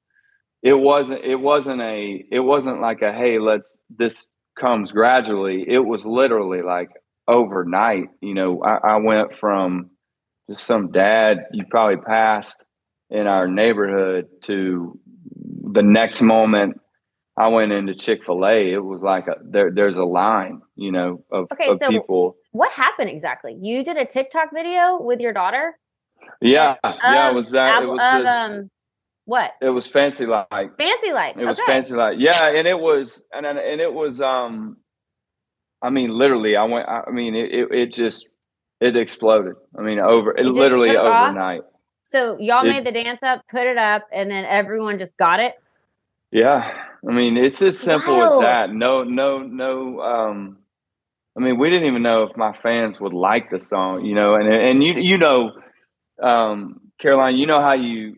[0.62, 1.24] It wasn't.
[1.24, 2.24] It wasn't a.
[2.30, 3.78] It wasn't like a hey, let's.
[3.90, 4.26] This
[4.58, 5.64] comes gradually.
[5.68, 6.88] It was literally like
[7.28, 8.08] overnight.
[8.20, 9.90] You know, I, I went from
[10.48, 12.64] just some dad you probably passed
[13.10, 14.98] in our neighborhood to
[15.70, 16.80] the next moment
[17.36, 18.72] I went into Chick Fil A.
[18.72, 19.70] It was like a there.
[19.70, 22.36] There's a line, you know, of, Okay, of so people.
[22.50, 23.56] What happened exactly?
[23.62, 25.78] You did a TikTok video with your daughter.
[26.40, 27.26] Yeah, yeah.
[27.26, 27.82] It Um, was that.
[27.84, 28.00] It was.
[28.02, 28.70] of, this- um,
[29.28, 30.48] what it was fancy like.
[30.78, 31.36] fancy like?
[31.36, 34.78] It was fancy like yeah, and it was and and it was um,
[35.82, 38.26] I mean literally I went I mean it it, it just
[38.80, 39.54] it exploded.
[39.78, 41.28] I mean over it, It literally took off?
[41.30, 41.60] overnight.
[42.04, 45.40] So y'all It- made the dance up, put it up, and then everyone just got
[45.40, 45.54] it.
[46.30, 46.72] Yeah,
[47.06, 48.32] I mean it's as simple Wild.
[48.32, 48.72] as that.
[48.72, 50.00] No, no, no.
[50.00, 50.56] Um,
[51.36, 54.36] I mean we didn't even know if my fans would like the song, you know.
[54.36, 55.52] And and you you know,
[56.22, 58.16] um, Caroline, you know how you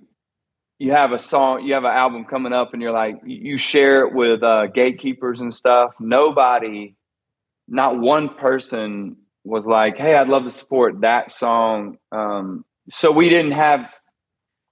[0.80, 4.06] you have a song, you have an album coming up, and you're like you share
[4.06, 5.92] it with uh, gatekeepers and stuff.
[6.00, 6.96] Nobody,
[7.68, 13.28] not one person was like, "Hey, I'd love to support that song." Um, so we
[13.28, 13.80] didn't have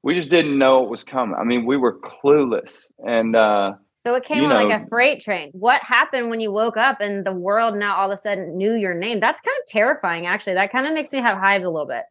[0.02, 1.36] we just didn't know it was coming.
[1.38, 3.72] I mean, we were clueless, and uh,
[4.06, 5.50] So it came on know- like a freight train.
[5.52, 8.72] What happened when you woke up and the world now all of a sudden knew
[8.72, 9.20] your name?
[9.20, 10.54] That's kind of terrifying, actually.
[10.54, 12.04] That kind of makes me have hives a little bit.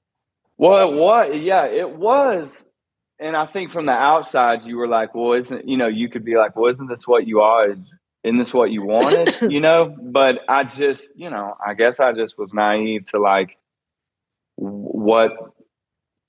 [0.57, 2.66] well, it was, yeah, it was.
[3.19, 6.23] And I think from the outside, you were like, "Well, isn't you know?" You could
[6.23, 7.69] be like, "Well, isn't this what you are?
[8.23, 9.95] Isn't this what you wanted?" you know.
[9.99, 13.57] But I just, you know, I guess I just was naive to like
[14.55, 15.31] what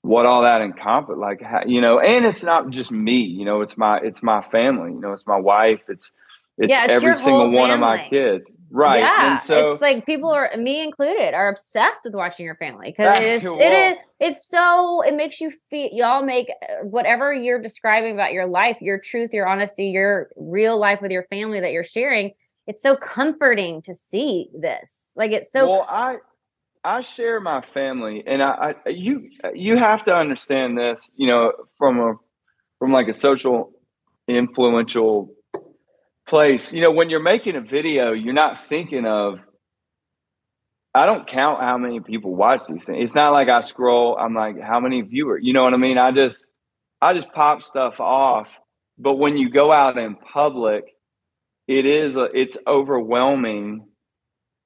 [0.01, 3.61] what all that encompass like how, you know and it's not just me you know
[3.61, 6.13] it's my it's my family you know it's my wife it's
[6.57, 9.31] it's, Yeah, it's every single one of my kids right Yeah.
[9.31, 13.17] and so it's like people are me included are obsessed with watching your family because
[13.19, 17.33] it is well- it is it's so it makes you feel y'all make uh, whatever
[17.33, 21.61] you're describing about your life, your truth, your honesty, your real life with your family
[21.61, 22.31] that you're sharing.
[22.67, 25.11] It's so comforting to see this.
[25.15, 26.17] Like it's so well i
[26.83, 31.53] i share my family and I, I you you have to understand this you know
[31.77, 32.13] from a
[32.77, 33.71] from like a social
[34.27, 35.33] influential
[36.29, 39.39] place you know when you're making a video you're not thinking of
[40.93, 42.99] i don't count how many people watch these things.
[43.01, 45.41] It's not like i scroll i'm like how many viewers?
[45.43, 45.97] You know what i mean?
[45.97, 46.47] I just
[47.01, 48.49] i just pop stuff off.
[48.97, 50.85] But when you go out in public
[51.67, 53.85] it is a, it's overwhelming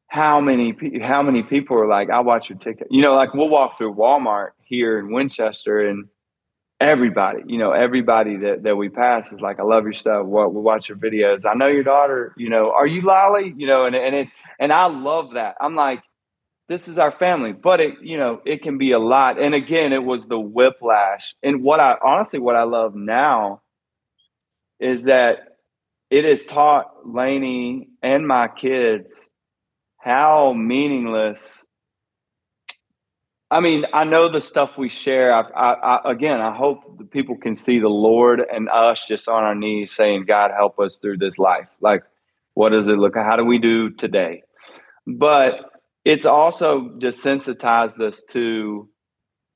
[0.07, 2.87] how many how many people are like I watch your TikTok.
[2.91, 6.05] You know, like we'll walk through Walmart here in Winchester, and
[6.79, 10.25] everybody, you know, everybody that that we pass is like, I love your stuff.
[10.25, 11.45] What we watch your videos.
[11.45, 12.33] I know your daughter.
[12.37, 13.53] You know, are you Lolly?
[13.55, 15.55] You know, and and it's and I love that.
[15.61, 16.01] I'm like,
[16.69, 19.41] this is our family, but it you know it can be a lot.
[19.41, 21.35] And again, it was the whiplash.
[21.43, 23.61] And what I honestly what I love now
[24.79, 25.57] is that
[26.09, 29.29] it has taught Laney and my kids
[29.97, 31.65] how meaningless
[33.53, 35.33] i mean i know the stuff we share.
[35.33, 39.27] I, I, I again i hope the people can see the lord and us just
[39.29, 41.69] on our knees saying god help us through this life.
[41.79, 42.03] Like
[42.53, 44.43] what does it look how do we do today?
[45.07, 45.71] But
[46.05, 48.89] it's also desensitized us to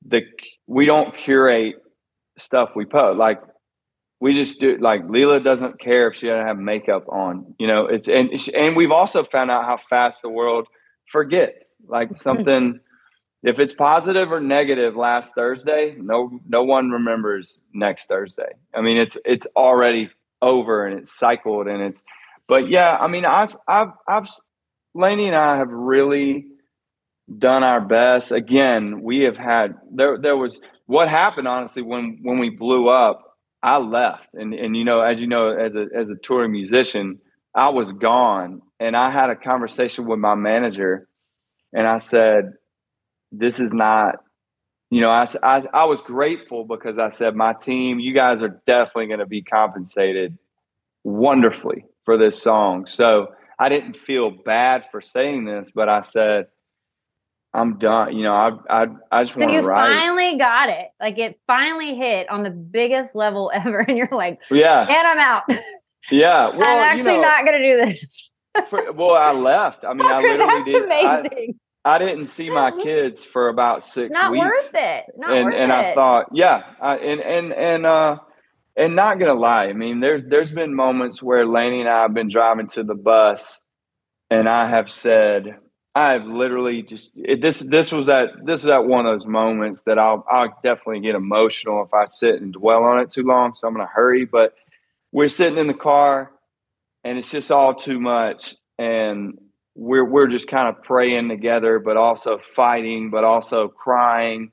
[0.06, 0.22] the
[0.66, 1.76] we don't curate
[2.38, 3.18] stuff we post.
[3.18, 3.40] Like
[4.20, 7.54] we just do like Lela doesn't care if she doesn't have makeup on.
[7.58, 10.66] You know, it's and and we've also found out how fast the world
[11.06, 11.76] forgets.
[11.86, 12.80] Like something,
[13.42, 18.52] if it's positive or negative last Thursday, no no one remembers next Thursday.
[18.74, 20.10] I mean, it's it's already
[20.42, 22.04] over and it's cycled and it's.
[22.48, 24.28] But yeah, I mean, I I've I've
[24.94, 26.46] Laney and I have really
[27.38, 28.32] done our best.
[28.32, 33.28] Again, we have had there there was what happened honestly when when we blew up
[33.62, 37.18] I left, and and you know, as you know, as a as a touring musician,
[37.54, 41.08] I was gone, and I had a conversation with my manager,
[41.72, 42.52] and I said,
[43.32, 44.16] "This is not."
[44.90, 49.08] You know, I I was grateful because I said, my team, you guys are definitely
[49.08, 50.38] going to be compensated
[51.04, 52.86] wonderfully for this song.
[52.86, 56.46] So I didn't feel bad for saying this, but I said,
[57.54, 58.16] I'm done.
[58.16, 59.88] You know, I I I just want to you write.
[59.88, 60.88] finally got it.
[61.00, 65.18] Like it finally hit on the biggest level ever, and you're like, yeah, and I'm
[65.18, 65.42] out.
[66.10, 66.48] yeah.
[66.48, 68.30] Well, I'm actually you know, not going to do this.
[68.68, 69.84] for, well, I left.
[69.84, 70.76] I mean, I literally That's did.
[70.76, 71.54] I, amazing.
[71.54, 74.44] I didn't see my kids for about six not weeks.
[74.44, 75.04] worth it.
[75.16, 75.74] Not and worth and it.
[75.74, 78.18] I thought, yeah, I, and and and uh,
[78.76, 82.12] and not gonna lie, I mean, there's there's been moments where Laney and I have
[82.12, 83.60] been driving to the bus,
[84.28, 85.56] and I have said,
[85.94, 89.26] I have literally just it, this this was that this is at one of those
[89.26, 93.22] moments that I'll I'll definitely get emotional if I sit and dwell on it too
[93.22, 93.54] long.
[93.54, 94.54] So I'm gonna hurry, but
[95.10, 96.30] we're sitting in the car,
[97.02, 99.38] and it's just all too much, and
[99.78, 104.50] we're we're just kind of praying together, but also fighting, but also crying,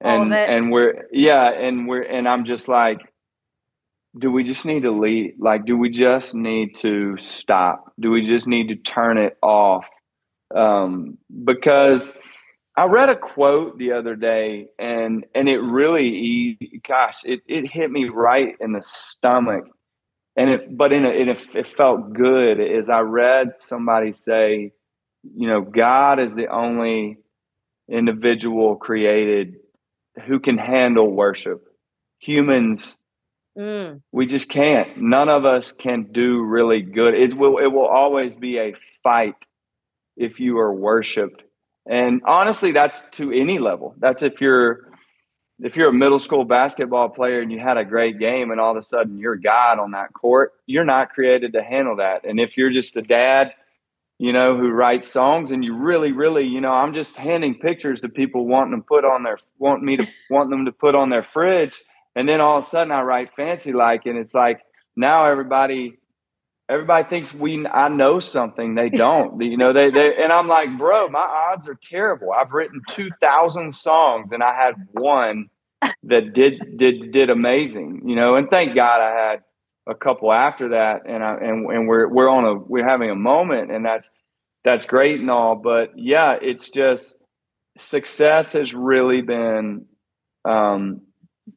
[0.00, 3.00] and and we're yeah, and we're and I'm just like,
[4.16, 5.34] do we just need to leave?
[5.38, 7.92] Like, do we just need to stop?
[7.98, 9.88] Do we just need to turn it off?
[10.54, 12.12] Um, because
[12.76, 16.56] I read a quote the other day, and and it really,
[16.86, 19.64] gosh, it it hit me right in the stomach
[20.38, 24.72] and it but in a, in a, it felt good as i read somebody say
[25.22, 27.18] you know god is the only
[27.88, 29.56] individual created
[30.26, 31.64] who can handle worship.
[32.20, 32.94] Humans
[33.56, 34.02] Mm.
[34.12, 34.98] we just can't.
[34.98, 37.14] None of us can do really good.
[37.14, 39.34] It will it will always be a fight
[40.16, 41.42] if you are worshiped.
[41.84, 43.96] And honestly that's to any level.
[43.98, 44.87] That's if you're
[45.60, 48.70] if you're a middle school basketball player and you had a great game and all
[48.70, 52.24] of a sudden you're God on that court, you're not created to handle that.
[52.24, 53.54] And if you're just a dad,
[54.18, 58.00] you know, who writes songs and you really, really, you know, I'm just handing pictures
[58.00, 61.10] to people wanting to put on their want me to want them to put on
[61.10, 61.82] their fridge.
[62.14, 64.60] And then all of a sudden I write fancy like and it's like
[64.96, 65.98] now everybody
[66.68, 68.74] everybody thinks we I know something.
[68.74, 69.40] They don't.
[69.40, 71.20] You know they they and I'm like bro my
[71.52, 72.32] odds are terrible.
[72.32, 75.48] I've written 2000 songs and I had one
[76.02, 79.42] that did did did amazing you know and thank God I had
[79.86, 83.16] a couple after that and I and and we're we're on a we're having a
[83.16, 84.10] moment and that's
[84.64, 87.16] that's great and all but yeah it's just
[87.76, 89.86] success has really been
[90.44, 91.02] um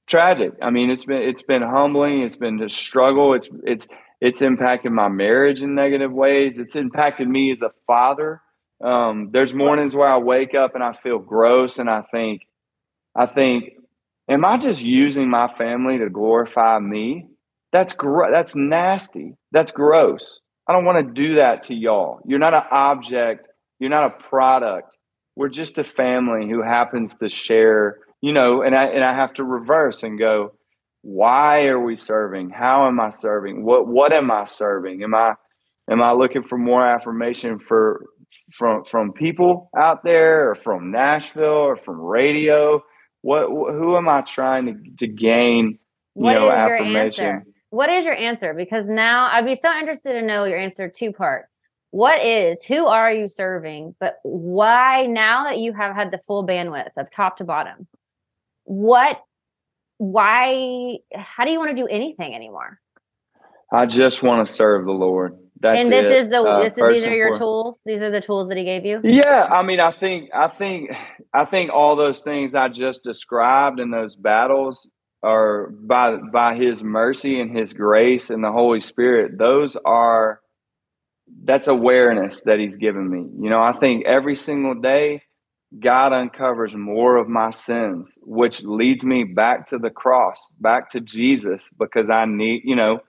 [0.08, 0.54] tragic.
[0.62, 2.22] I mean it's been it's been humbling.
[2.22, 3.34] It's been a struggle.
[3.34, 3.88] It's it's
[4.22, 6.60] it's impacted my marriage in negative ways.
[6.60, 8.42] It's impacted me as a father.
[8.84, 12.44] Um, there's mornings where I wake up and I feel gross, and I think,
[13.16, 13.74] I think,
[14.30, 17.28] am I just using my family to glorify me?
[17.74, 19.38] That's gr- That's nasty.
[19.52, 20.40] That's gross.
[20.68, 22.20] I don't want to do that to y'all.
[22.26, 23.48] You're not an object.
[23.80, 24.98] You're not a product.
[25.36, 27.98] We're just a family who happens to share.
[28.22, 30.54] You know, and I and I have to reverse and go
[31.02, 35.34] why are we serving how am i serving what what am i serving am i
[35.90, 38.06] am i looking for more affirmation for
[38.54, 42.82] from from people out there or from nashville or from radio
[43.22, 45.78] what who am i trying to to gain
[46.16, 47.46] you What know is your affirmation answer?
[47.70, 48.54] What is your answer?
[48.54, 51.46] Because now I'd be so interested to know your answer two part.
[51.92, 53.96] What is, who are you serving?
[54.00, 57.88] But why, now that you have had the full bandwidth of top to bottom,
[58.64, 59.22] what,
[60.02, 62.80] why, how do you want to do anything anymore?
[63.74, 66.74] i just want to serve the lord that's and this it, is the, uh, this,
[66.74, 67.40] these are your foremost.
[67.40, 67.82] tools.
[67.86, 69.00] These are the tools that he gave you.
[69.04, 70.90] Yeah, I mean, I think, I think,
[71.36, 74.88] I think all those things I just described in those battles
[75.22, 79.38] are by by His mercy and His grace and the Holy Spirit.
[79.38, 80.42] Those are
[81.44, 83.20] that's awareness that He's given me.
[83.40, 85.22] You know, I think every single day
[85.80, 91.00] God uncovers more of my sins, which leads me back to the cross, back to
[91.00, 93.00] Jesus, because I need, you know,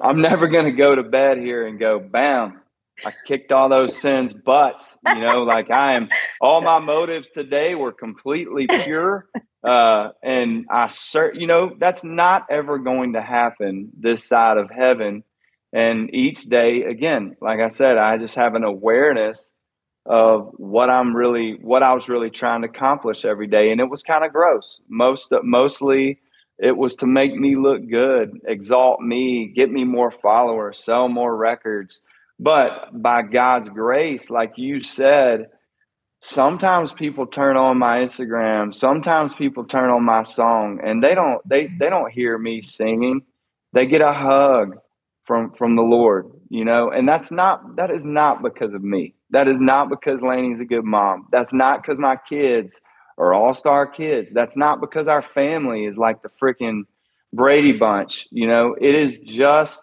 [0.00, 2.60] I'm never going to go to bed here and go, bam,
[3.04, 4.98] I kicked all those sins butts.
[5.06, 6.08] You know, like I am,
[6.40, 9.28] all my motives today were completely pure.
[9.62, 14.70] Uh, and I, cert, you know, that's not ever going to happen this side of
[14.70, 15.24] heaven.
[15.72, 19.54] And each day, again, like I said, I just have an awareness
[20.08, 23.70] of what I'm really, what I was really trying to accomplish every day.
[23.70, 24.80] And it was kind of gross.
[24.88, 26.18] Most, mostly,
[26.58, 31.36] it was to make me look good, exalt me, get me more followers, sell more
[31.36, 32.02] records.
[32.40, 35.48] But by God's grace, like you said,
[36.20, 41.46] sometimes people turn on my Instagram, sometimes people turn on my song and they don't
[41.48, 43.22] they they don't hear me singing.
[43.72, 44.78] They get a hug
[45.26, 49.14] from from the Lord, you know, and that's not that is not because of me.
[49.30, 51.28] That is not because Laney's a good mom.
[51.30, 52.80] That's not because my kids
[53.18, 54.32] are all-star kids.
[54.32, 56.82] That's not because our family is like the freaking
[57.32, 58.74] Brady bunch, you know.
[58.80, 59.82] It is just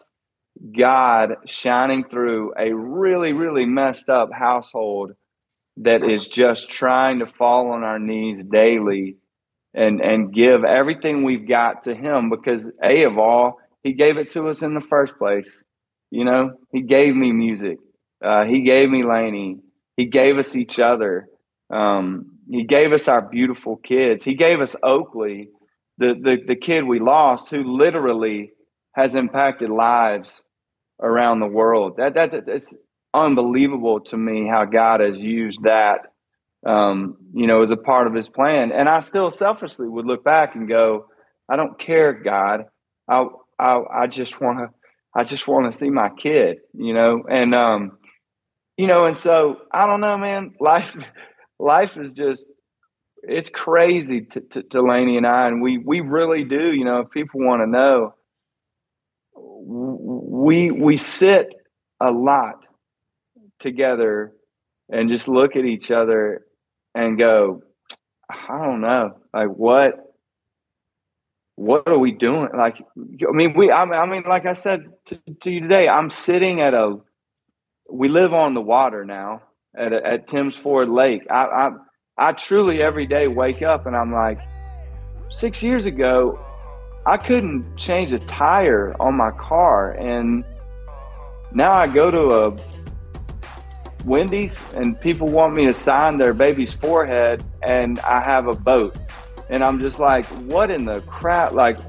[0.75, 5.11] God shining through a really, really messed up household
[5.77, 9.17] that is just trying to fall on our knees daily
[9.73, 14.29] and and give everything we've got to him because a of all he gave it
[14.29, 15.63] to us in the first place
[16.15, 17.77] you know he gave me music.
[18.23, 19.59] Uh, he gave me laney
[19.97, 21.27] he gave us each other.
[21.69, 24.23] Um, he gave us our beautiful kids.
[24.23, 25.49] He gave us oakley
[25.97, 28.51] the, the the kid we lost who literally
[28.93, 30.43] has impacted lives
[31.01, 31.97] around the world.
[31.97, 32.75] That that it's
[33.13, 36.07] unbelievable to me how god has used that
[36.65, 38.71] um, you know, as a part of his plan.
[38.71, 41.05] And I still selfishly would look back and go,
[41.49, 42.65] I don't care, God.
[43.07, 43.27] I
[43.59, 44.69] I, I just want to
[45.15, 47.97] I just want to see my kid, you know, and um,
[48.77, 50.55] you know, and so I don't know, man.
[50.59, 50.95] Life
[51.57, 52.45] life is just
[53.23, 56.71] it's crazy to, to, to Laney and I, and we we really do.
[56.71, 58.13] You know, if people want to know,
[59.35, 61.47] we we sit
[62.01, 62.67] a lot
[63.59, 64.33] together
[64.89, 66.45] and just look at each other
[66.93, 67.63] and go,
[68.29, 69.93] I don't know, like what,
[71.55, 72.49] what are we doing?
[72.55, 76.61] Like, I mean, we, I mean, like I said to, to you today, I'm sitting
[76.61, 76.97] at a,
[77.91, 79.43] we live on the water now
[79.77, 81.27] at, at Tim's Ford Lake.
[81.29, 81.69] I, I,
[82.17, 84.39] I truly every day wake up and I'm like,
[85.29, 86.39] six years ago,
[87.05, 89.91] I couldn't change a tire on my car.
[89.91, 90.43] And
[91.53, 92.57] now I go to a
[94.05, 98.95] Wendy's and people want me to sign their baby's forehead and I have a boat.
[99.49, 101.53] And I'm just like, what in the crap?
[101.53, 101.79] Like,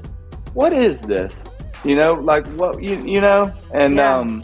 [0.53, 1.47] what is this?
[1.83, 3.53] You know, like what you you know?
[3.73, 4.17] And yeah.
[4.17, 4.43] um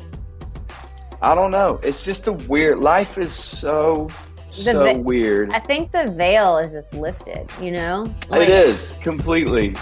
[1.22, 1.80] I don't know.
[1.84, 4.10] It's just a weird life is so
[4.56, 5.52] the so va- weird.
[5.52, 8.14] I think the veil is just lifted, you know?
[8.30, 9.76] Like, it is completely.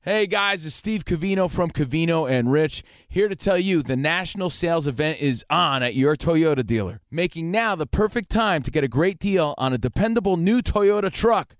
[0.00, 4.48] Hey guys, it's Steve Covino from Covino and Rich here to tell you the national
[4.48, 8.82] sales event is on at your Toyota dealer, making now the perfect time to get
[8.82, 11.54] a great deal on a dependable new Toyota truck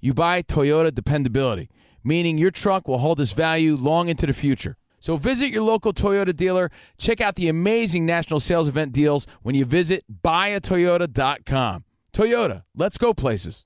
[0.00, 1.68] you buy Toyota dependability,
[2.02, 4.76] meaning your truck will hold its value long into the future.
[5.00, 6.70] So visit your local Toyota dealer.
[6.98, 11.84] Check out the amazing national sales event deals when you visit buyatoyota.com.
[12.12, 13.64] Toyota, let's go places.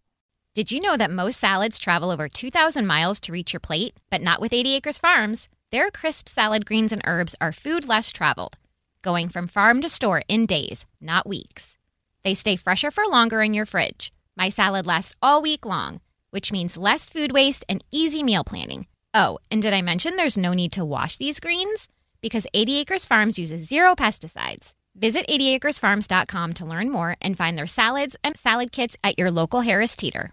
[0.54, 3.94] Did you know that most salads travel over 2,000 miles to reach your plate?
[4.10, 5.48] But not with 80 Acres Farms.
[5.72, 8.56] Their crisp salad greens and herbs are food less traveled,
[9.02, 11.76] going from farm to store in days, not weeks.
[12.22, 14.12] They stay fresher for longer in your fridge.
[14.36, 16.00] My salad lasts all week long,
[16.34, 18.88] which means less food waste and easy meal planning.
[19.14, 21.86] Oh, and did I mention there's no need to wash these greens?
[22.20, 24.72] Because 80 Acres Farms uses zero pesticides.
[24.96, 29.60] Visit 80acresfarms.com to learn more and find their salads and salad kits at your local
[29.60, 30.32] Harris Teeter.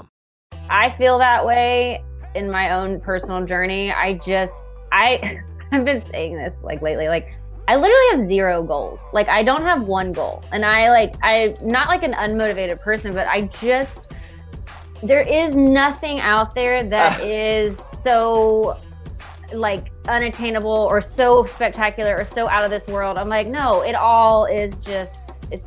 [0.71, 2.03] I feel that way
[2.33, 3.91] in my own personal journey.
[3.91, 5.39] I just I
[5.71, 7.35] I've been saying this like lately like
[7.67, 9.05] I literally have zero goals.
[9.13, 10.43] Like I don't have one goal.
[10.51, 14.13] And I like I'm not like an unmotivated person, but I just
[15.03, 17.25] there is nothing out there that uh.
[17.25, 18.77] is so
[19.53, 23.17] like unattainable or so spectacular or so out of this world.
[23.17, 25.61] I'm like, no, it all is just it,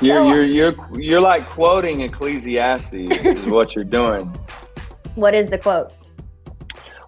[0.00, 4.26] you're, so, you're you're you're like quoting Ecclesiastes is what you're doing.
[5.14, 5.92] What is the quote?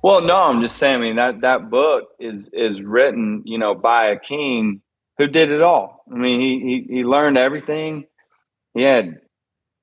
[0.02, 1.02] Well, no, I'm just saying.
[1.02, 4.82] I mean that that book is is written, you know, by a king
[5.18, 6.04] who did it all.
[6.12, 8.04] I mean, he he he learned everything.
[8.74, 9.16] He had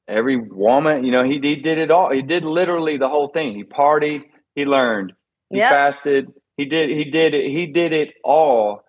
[0.08, 1.04] every woman.
[1.04, 2.10] You know, he he did it all.
[2.12, 3.54] He did literally the whole thing.
[3.54, 4.22] He partied.
[4.56, 5.12] He learned.
[5.50, 5.72] He yep.
[5.72, 6.32] fasted.
[6.56, 7.52] He did he did it.
[7.52, 8.84] He did it all,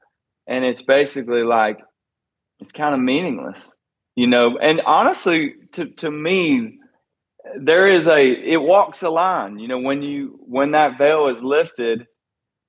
[0.46, 1.78] and it's basically like
[2.60, 3.73] it's kind of meaningless
[4.16, 6.78] you know and honestly to to me
[7.60, 11.42] there is a it walks a line you know when you when that veil is
[11.42, 12.06] lifted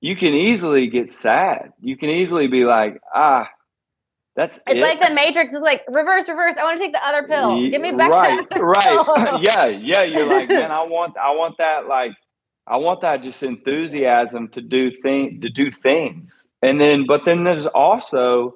[0.00, 1.72] you can easily get sad.
[1.80, 3.48] You can easily be like, ah,
[4.34, 4.80] that's It's it.
[4.80, 6.56] like the Matrix is like reverse, reverse.
[6.56, 7.70] I want to take the other pill.
[7.70, 9.42] Give me back right, right.
[9.42, 10.02] yeah, yeah.
[10.02, 12.12] You're like, man, I want, I want that, like,
[12.66, 17.44] I want that just enthusiasm to do thing, to do things, and then, but then
[17.44, 18.54] there's also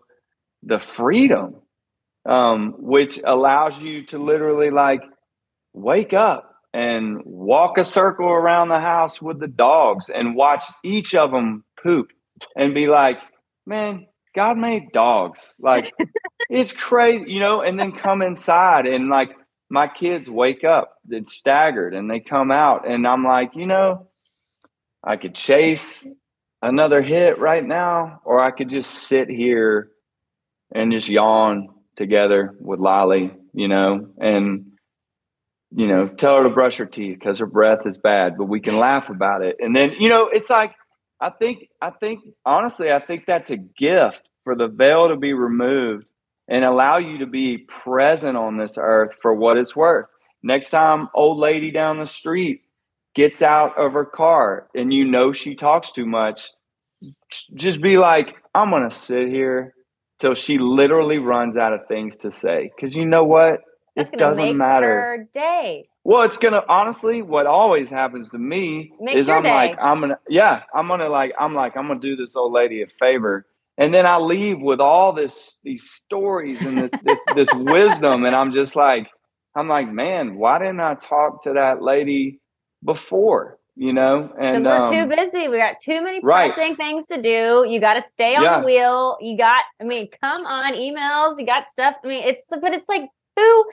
[0.62, 1.55] the freedom,
[2.26, 5.02] um, which allows you to literally like
[5.72, 11.14] wake up and walk a circle around the house with the dogs and watch each
[11.14, 12.12] of them poop
[12.56, 13.18] and be like,
[13.66, 15.54] man, God made dogs.
[15.58, 15.92] Like,
[16.50, 19.30] it's crazy, you know, and then come inside and like
[19.68, 22.88] my kids wake up, they're staggered and they come out.
[22.88, 24.08] And I'm like, you know,
[25.02, 26.06] I could chase
[26.62, 29.90] another hit right now, or I could just sit here
[30.72, 34.66] and just yawn together with Lolly, you know, and
[35.72, 38.61] you know, tell her to brush her teeth because her breath is bad, but we
[38.61, 39.57] can laugh about it.
[39.61, 40.74] And then, you know, it's like
[41.20, 45.32] I think I think honestly, I think that's a gift for the veil to be
[45.32, 46.07] removed
[46.49, 50.07] and allow you to be present on this earth for what it's worth.
[50.43, 52.62] Next time old lady down the street
[53.14, 56.51] gets out of her car and you know she talks too much,
[57.55, 59.74] just be like, I'm gonna sit here
[60.20, 62.70] till she literally runs out of things to say.
[62.78, 63.60] Cause you know what?
[63.96, 65.28] That's it gonna doesn't make matter.
[65.32, 65.88] day.
[66.04, 67.22] Well, it's gonna honestly.
[67.22, 69.78] What always happens to me Makes is I'm like.
[69.80, 72.86] I'm gonna, yeah, I'm gonna like, I'm like, I'm gonna do this old lady a
[72.86, 73.46] favor,
[73.76, 78.34] and then I leave with all this, these stories and this, this, this wisdom, and
[78.34, 79.08] I'm just like,
[79.54, 82.40] I'm like, man, why didn't I talk to that lady
[82.84, 83.59] before?
[83.80, 85.48] You know, and we're um, too busy.
[85.48, 86.52] We got too many right.
[86.52, 87.64] pressing things to do.
[87.66, 88.60] You got to stay on Yeah.
[88.60, 89.16] the wheel.
[89.22, 91.40] You got, I mean, come on, emails.
[91.40, 91.94] You got stuff.
[92.04, 93.64] I mean, it's, but it's like, who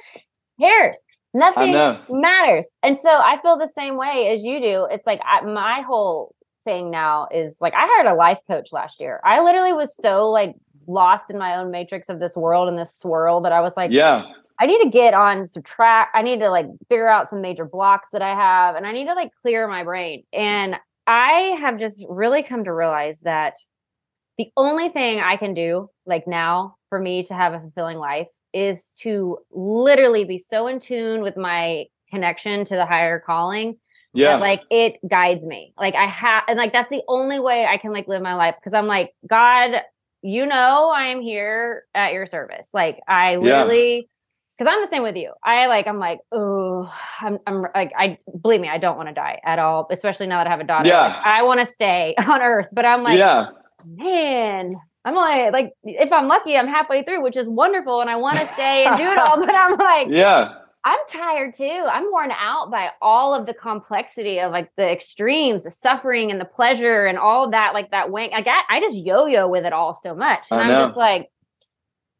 [0.61, 1.03] cares?
[1.33, 1.73] Nothing
[2.09, 2.71] matters.
[2.83, 4.87] And so I feel the same way as you do.
[4.89, 6.33] It's like I, my whole
[6.63, 9.19] thing now is like I hired a life coach last year.
[9.25, 10.55] I literally was so like
[10.87, 13.91] lost in my own matrix of this world and this swirl that I was like,
[13.91, 14.23] yeah,
[14.59, 16.09] I need to get on some track.
[16.13, 19.05] I need to like figure out some major blocks that I have and I need
[19.05, 20.23] to like clear my brain.
[20.33, 23.55] And I have just really come to realize that
[24.37, 28.29] the only thing I can do like now for me to have a fulfilling life
[28.53, 33.77] is to literally be so in tune with my connection to the higher calling
[34.13, 35.73] yeah, that like it guides me.
[35.77, 38.55] Like I have, and like that's the only way I can like live my life
[38.59, 39.81] because I'm like, God,
[40.23, 42.69] you know, I am here at your service.
[42.73, 44.09] Like I literally,
[44.57, 45.33] because I'm the same with you.
[45.43, 46.91] I like, I'm like, oh,
[47.21, 50.39] I'm, I'm like, I believe me, I don't want to die at all, especially now
[50.39, 50.87] that I have a daughter.
[50.87, 51.07] Yeah.
[51.07, 53.49] Like, I want to stay on earth, but I'm like, yeah,
[53.85, 54.75] man.
[55.05, 58.39] I'm like, like if I'm lucky, I'm halfway through, which is wonderful, and I want
[58.39, 59.37] to stay and do it all.
[59.45, 61.85] But I'm like, yeah, I'm tired too.
[61.89, 66.41] I'm worn out by all of the complexity of like the extremes, the suffering and
[66.41, 68.33] the pleasure and all that, like that wank.
[68.33, 70.47] I got I just yo-yo with it all so much.
[70.51, 71.29] And I I'm just like,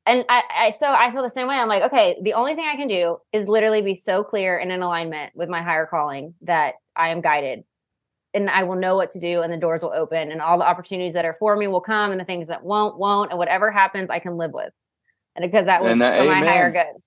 [0.07, 1.55] and I, I so I feel the same way.
[1.55, 4.71] I'm like, okay, the only thing I can do is literally be so clear and
[4.71, 7.63] in alignment with my higher calling that I am guided
[8.33, 10.67] and I will know what to do and the doors will open and all the
[10.67, 13.71] opportunities that are for me will come and the things that won't, won't, and whatever
[13.71, 14.71] happens, I can live with.
[15.35, 17.01] And because that was that- for my higher good.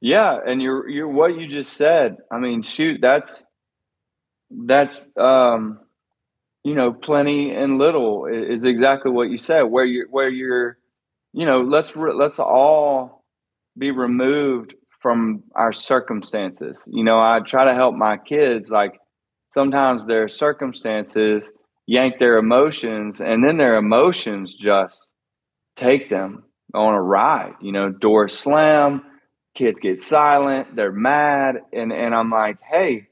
[0.00, 2.18] Yeah, and you're you're what you just said.
[2.30, 3.44] I mean, shoot, that's
[4.50, 5.80] that's um
[6.64, 9.62] you know, plenty and little is exactly what you said.
[9.62, 10.78] Where you're where you're
[11.32, 13.24] you know, let's re- let's all
[13.76, 16.82] be removed from our circumstances.
[16.86, 18.98] You know, I try to help my kids like
[19.52, 21.52] sometimes their circumstances
[21.86, 25.08] yank their emotions and then their emotions just
[25.76, 27.54] take them on a ride.
[27.62, 29.02] You know, doors slam,
[29.54, 33.08] kids get silent, they're mad, and and I'm like, hey,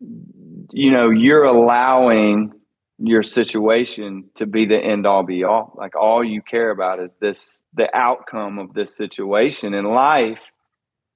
[0.00, 2.52] you know, you're allowing
[2.98, 5.72] your situation to be the end all be all.
[5.76, 10.40] Like all you care about is this the outcome of this situation and life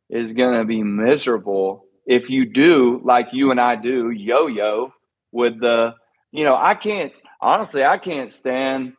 [0.09, 4.93] is going to be miserable if you do like you and I do yo-yo
[5.33, 5.95] with the
[6.31, 8.95] you know, I can't honestly I can't stand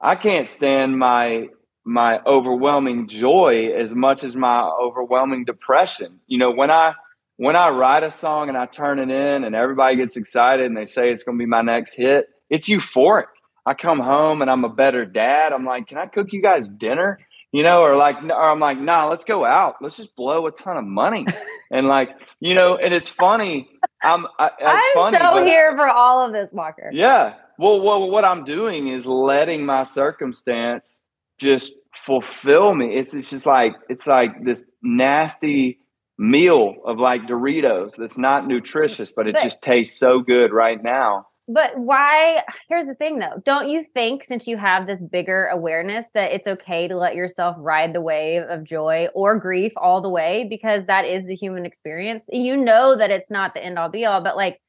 [0.00, 1.48] I can't stand my
[1.84, 6.20] my overwhelming joy as much as my overwhelming depression.
[6.26, 6.92] You know, when I
[7.40, 10.76] when I write a song and I turn it in and everybody gets excited and
[10.76, 13.28] they say it's going to be my next hit, it's euphoric.
[13.64, 15.54] I come home and I'm a better dad.
[15.54, 17.18] I'm like, can I cook you guys dinner?
[17.50, 19.76] You know, or like, or I'm like, nah, let's go out.
[19.80, 21.24] Let's just blow a ton of money.
[21.70, 22.10] and like,
[22.40, 23.70] you know, and it's funny.
[24.02, 26.90] I'm, I, I'm funny, so here for all of this, Walker.
[26.92, 27.36] yeah.
[27.56, 31.00] Well, well, what I'm doing is letting my circumstance
[31.38, 32.98] just fulfill me.
[32.98, 35.78] It's, it's just like it's like this nasty
[36.20, 40.80] meal of like Doritos that's not nutritious, but it But- just tastes so good right
[40.82, 41.26] now.
[41.48, 42.44] but why?
[42.68, 43.42] Here's the thing though.
[43.44, 47.56] Don't you think, since you have this bigger awareness, that it's okay to let yourself
[47.58, 50.46] ride the wave of joy or grief all the way?
[50.48, 52.24] Because that is the human experience.
[52.30, 54.60] You know that it's not the end all be all, but like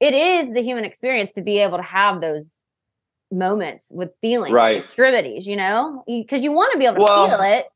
[0.00, 2.60] it is the human experience to be able to have those
[3.32, 4.76] moments with feelings, Right.
[4.76, 6.02] extremities, you know?
[6.06, 7.66] Because you, want to be able to Well, feel it.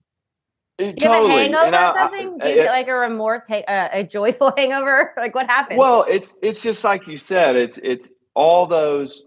[0.80, 2.40] You have a hangover And I- or I- something?
[2.40, 5.12] Uh, Do you get like a remorse, ha- uh, a joyful hangover?
[5.16, 5.78] like what happens?
[5.78, 7.56] Well, it's it's just like you said.
[7.56, 9.22] It's it's all those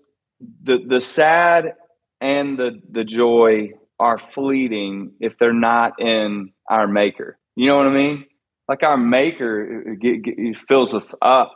[0.64, 1.74] the the sad
[2.22, 7.38] and the the joy are fleeting if they're not in our Maker.
[7.56, 8.26] You know what I mean?
[8.68, 11.54] Like our Maker it, it, it fills us up.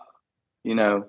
[0.64, 1.06] You know,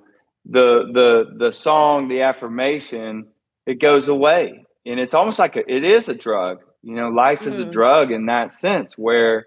[0.47, 3.27] the the the song, the affirmation,
[3.67, 6.61] it goes away, and it's almost like a, it is a drug.
[6.83, 7.73] You know, life is a Mm.
[7.73, 9.47] drug in that sense where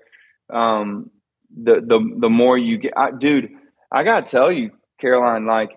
[0.51, 1.09] um
[1.55, 3.49] the the the more you get I, dude
[3.91, 5.71] i gotta tell you caroline like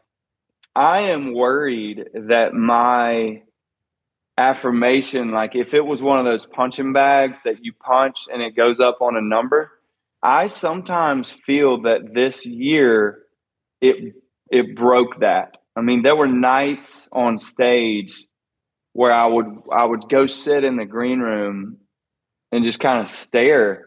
[0.77, 3.43] i am worried that my
[4.39, 8.57] affirmation like if it was one of those punching bags that you punch and it
[8.57, 9.71] goes up on a number
[10.23, 13.21] i sometimes feel that this year
[13.81, 14.15] it
[14.51, 18.27] it broke that i mean there were nights on stage
[18.95, 21.79] where i would i would go sit in the green room
[22.53, 23.87] and just kind of stare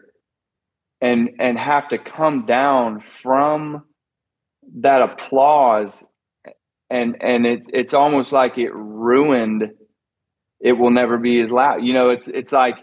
[1.00, 3.84] and and have to come down from
[4.80, 6.04] that applause.
[6.90, 9.70] And and it's it's almost like it ruined
[10.60, 11.84] it will never be as loud.
[11.84, 12.76] You know it's it's like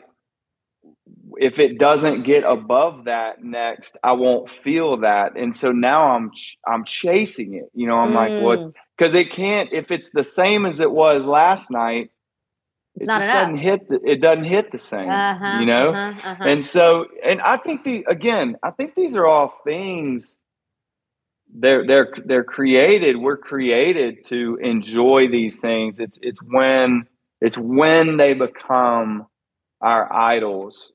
[1.37, 5.37] if it doesn't get above that next i won't feel that.
[5.37, 7.69] And so now i'm ch- i'm chasing it.
[7.73, 8.73] You know i'm like what Mm.
[8.97, 12.11] because it can't if it's the same as it was last night
[12.99, 13.43] it not just enough.
[13.43, 16.43] doesn't hit the, it doesn't hit the same Uh-huh, you know uh-huh, uh-huh.
[16.45, 20.37] and so and i think the again i think these are all things
[21.53, 27.05] they're they're they're created we're created to enjoy these things it's it's when
[27.41, 29.27] it's when they become
[29.81, 30.91] our idols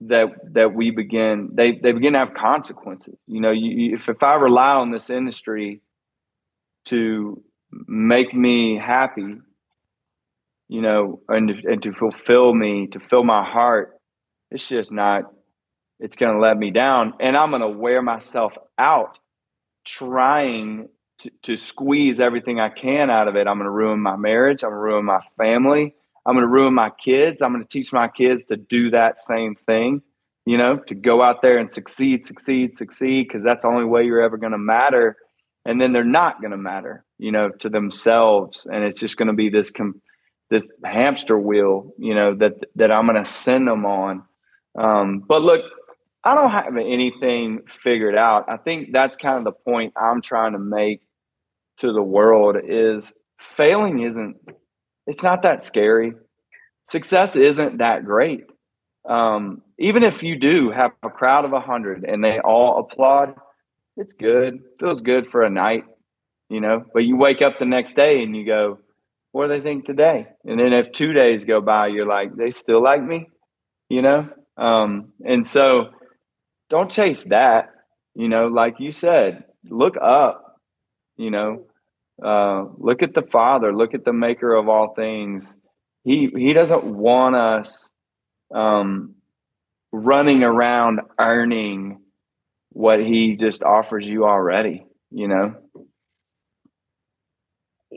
[0.00, 4.22] that that we begin they they begin to have consequences you know you, if if
[4.22, 5.80] i rely on this industry
[6.86, 7.42] to
[7.86, 9.36] make me happy
[10.68, 13.98] you know and to, and to fulfill me to fill my heart
[14.50, 15.24] it's just not
[15.98, 17.14] it's going to let me down.
[17.20, 19.18] And i'm going to wear myself out
[19.84, 20.88] trying
[21.18, 23.46] to, to squeeze everything i can out of it.
[23.46, 24.62] I'm going to ruin my marriage.
[24.62, 25.94] I'm going to ruin my family.
[26.24, 27.42] I'm going to ruin my kids.
[27.42, 30.02] I'm going to teach my kids to do that same thing
[30.44, 34.04] you know to go out there and succeed succeed succeed because that's the only way
[34.04, 35.16] you're ever going to matter.
[35.64, 38.66] And then they're not going to matter you know to themselves.
[38.70, 39.70] And it's just going to be this
[40.52, 44.22] this hamster wheel you know that that i'm going to send them on.
[44.78, 45.62] Um, but look
[46.24, 48.48] i don't have anything figured out.
[48.48, 51.00] I think that's kind of the point i'm trying to make
[51.78, 54.36] to the world is failing isn't
[55.06, 56.12] it's not that scary.
[56.84, 58.44] Success isn't that great.
[59.08, 63.34] Um, even if you do have a crowd of a hundred and they all applaud
[63.96, 65.84] it's good feels good for a night
[66.48, 68.78] you know but you wake up the next day and you go
[69.32, 70.28] what do they think today?
[70.44, 73.28] And then if two days go by you're like they still like me
[73.88, 74.28] you know?
[74.56, 75.90] Um, and so
[76.70, 77.70] don't chase that
[78.14, 78.48] you know?
[78.48, 80.60] Like you said look up
[81.16, 81.64] you know?
[82.22, 85.56] Uh, look at the father look at the maker of all things.
[86.04, 87.90] He he doesn't want us
[88.54, 89.14] um,
[89.92, 92.00] running around earning
[92.70, 95.54] what he just offers you already you know?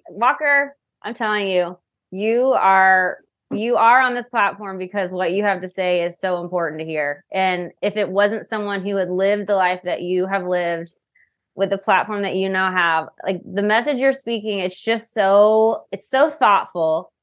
[0.10, 0.76] Walker,
[1.06, 1.78] I'm telling you,
[2.12, 3.20] you are
[3.52, 6.86] you are on this platform because what you have to say is so important to
[6.86, 7.24] hear.
[7.32, 10.94] And if it wasn't someone who had lived the life that you have lived
[11.54, 15.86] with the platform that you now have, like the message you're speaking, it's just so
[15.92, 17.14] it's so thoughtful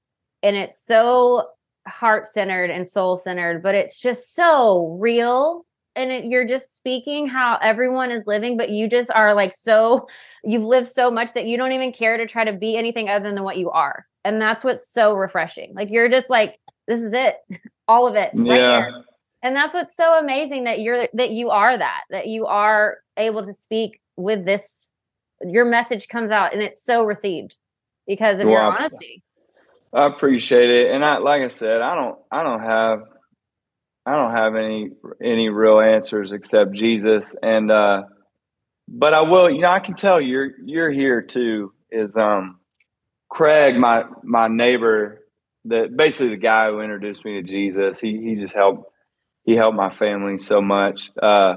[0.44, 1.48] and it's so
[1.88, 8.10] heart-centered and soul-centered, but it's just so real and it, you're just speaking how everyone
[8.10, 10.06] is living but you just are like so
[10.44, 13.32] you've lived so much that you don't even care to try to be anything other
[13.32, 14.06] than what you are.
[14.24, 15.72] And that's what's so refreshing.
[15.74, 17.36] Like you're just like this is it.
[17.88, 18.30] All of it.
[18.34, 18.90] Right Yeah.
[19.42, 23.44] and that's what's so amazing that you're that you are that that you are able
[23.44, 24.90] to speak with this
[25.44, 27.56] your message comes out and it's so received
[28.06, 29.22] because of your Well, honesty.
[29.94, 33.02] I appreciate it, and I like I said, I don't, I don't have,
[34.04, 34.90] I don't have any
[35.22, 38.02] any real answers except Jesus, and uh,
[38.88, 41.72] but I will, you know, I can tell you're you're here too.
[41.90, 42.58] Is um,
[43.28, 45.20] Craig, my my neighbor,
[45.66, 48.00] that basically the guy who introduced me to Jesus.
[48.00, 48.90] He he just helped
[49.44, 51.10] he helped my family so much.
[51.20, 51.56] Uh,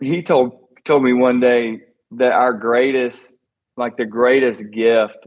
[0.00, 1.80] he told told me one day
[2.12, 3.38] that our greatest
[3.76, 5.26] like the greatest gift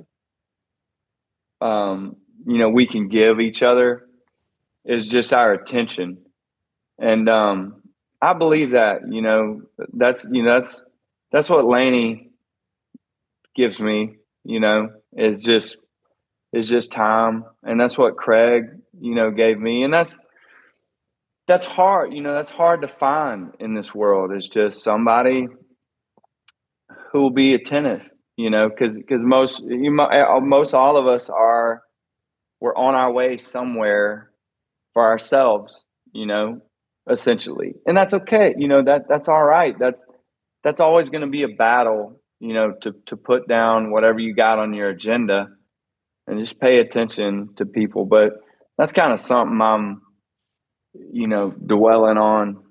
[1.61, 2.15] um,
[2.45, 4.07] you know, we can give each other
[4.85, 6.17] is just our attention.
[6.99, 7.81] And um,
[8.21, 9.61] I believe that, you know,
[9.93, 10.83] that's you know, that's
[11.31, 12.31] that's what Laney
[13.55, 15.77] gives me, you know, is just
[16.53, 17.45] is just time.
[17.63, 18.65] And that's what Craig,
[18.99, 19.83] you know, gave me.
[19.83, 20.17] And that's
[21.47, 25.47] that's hard, you know, that's hard to find in this world is just somebody
[27.11, 28.01] who will be attentive
[28.39, 31.83] you know, because because most you uh, most all of us are
[32.61, 34.28] we're on our way somewhere
[34.99, 36.59] for ourselves, you know,
[37.09, 38.53] essentially, and that's okay.
[38.57, 39.79] You know that that's all right.
[39.79, 40.03] That's
[40.61, 44.35] that's always going to be a battle, you know, to to put down whatever you
[44.35, 45.47] got on your agenda
[46.27, 48.05] and just pay attention to people.
[48.05, 48.33] But
[48.77, 50.01] that's kind of something I'm,
[50.93, 52.63] you know, dwelling on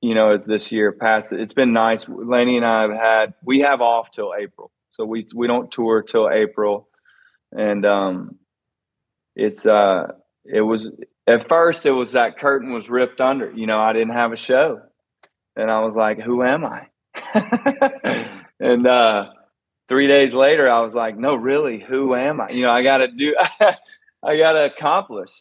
[0.00, 1.40] you know, as this year passes.
[1.40, 2.08] It's been nice.
[2.08, 4.70] Laney and I have had we have off till April.
[4.92, 6.88] So we we don't tour till April,
[7.50, 8.38] and um,
[9.34, 10.12] it's uh,
[10.44, 10.88] it was
[11.28, 13.50] at first it was that curtain was ripped under.
[13.50, 14.80] You know, I didn't have a show,
[15.56, 16.88] and I was like, who am I?
[18.60, 19.30] and uh,
[19.88, 22.50] three days later, I was like, no, really, who am I?
[22.50, 25.32] You know, I got to do, I got to accomplish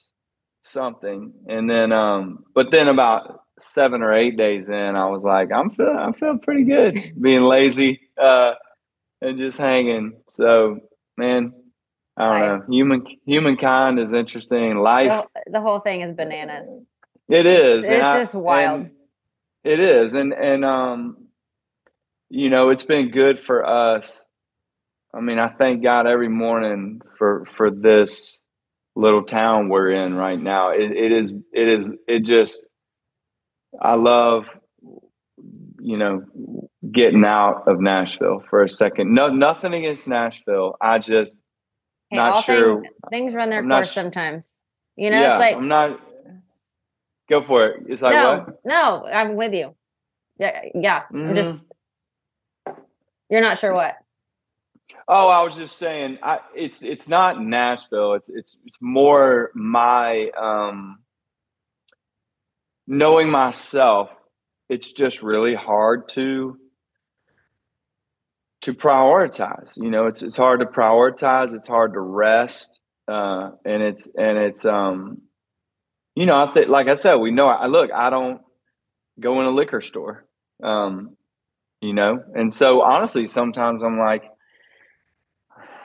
[0.63, 5.51] something, and then um, but then about seven or eight days in, I was like,
[5.51, 8.01] I'm feeling, I'm feeling pretty good, being lazy.
[8.21, 8.53] Uh,
[9.21, 10.13] and just hanging.
[10.27, 10.81] So,
[11.17, 11.53] man,
[12.17, 12.67] I don't nice.
[12.67, 12.73] know.
[12.73, 14.77] Human humankind is interesting.
[14.77, 15.25] Life.
[15.35, 16.67] The, the, whole thing is bananas.
[17.29, 17.85] It is.
[17.85, 18.87] It's just I, wild.
[19.63, 21.27] It is, and and um,
[22.29, 24.25] you know, it's been good for us.
[25.13, 28.41] I mean, I thank God every morning for for this
[28.95, 30.71] little town we're in right now.
[30.71, 31.31] It, it is.
[31.53, 31.91] It is.
[32.07, 32.61] It just.
[33.79, 34.45] I love
[35.79, 36.23] you know,
[36.91, 39.13] getting out of Nashville for a second.
[39.13, 40.75] No, nothing against Nashville.
[40.81, 41.35] I just
[42.09, 42.81] hey, not sure.
[42.81, 44.61] Things, things, run their I'm course sometimes.
[44.95, 45.99] You know, yeah, it's like I'm not.
[47.29, 47.83] Go for it.
[47.87, 48.65] It's like no, what?
[48.65, 49.75] No, I'm with you.
[50.39, 51.03] Yeah, yeah.
[51.03, 51.29] Mm-hmm.
[51.29, 51.59] I'm just.
[53.29, 53.95] You're not sure what.
[55.07, 56.19] Oh, I was just saying.
[56.23, 58.13] I it's it's not Nashville.
[58.13, 60.99] It's it's it's more my um
[62.87, 64.09] knowing myself
[64.69, 66.57] it's just really hard to
[68.61, 73.83] to prioritize you know it's it's hard to prioritize it's hard to rest uh and
[73.83, 75.21] it's and it's um
[76.15, 78.41] you know i think like i said we know i look i don't
[79.19, 80.25] go in a liquor store
[80.63, 81.15] um
[81.81, 84.23] you know and so honestly sometimes i'm like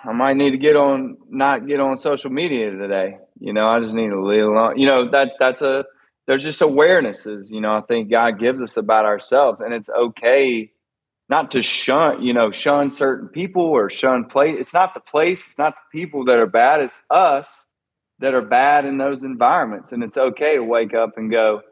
[0.04, 3.78] i might need to get on not get on social media today you know i
[3.80, 5.84] just need to alone you know that that's a
[6.26, 9.60] there's just awarenesses, you know, I think God gives us about ourselves.
[9.60, 10.70] And it's okay
[11.28, 14.56] not to shun, you know, shun certain people or shun place.
[14.58, 17.66] It's not the place, it's not the people that are bad, it's us
[18.18, 19.92] that are bad in those environments.
[19.92, 21.62] And it's okay to wake up and go,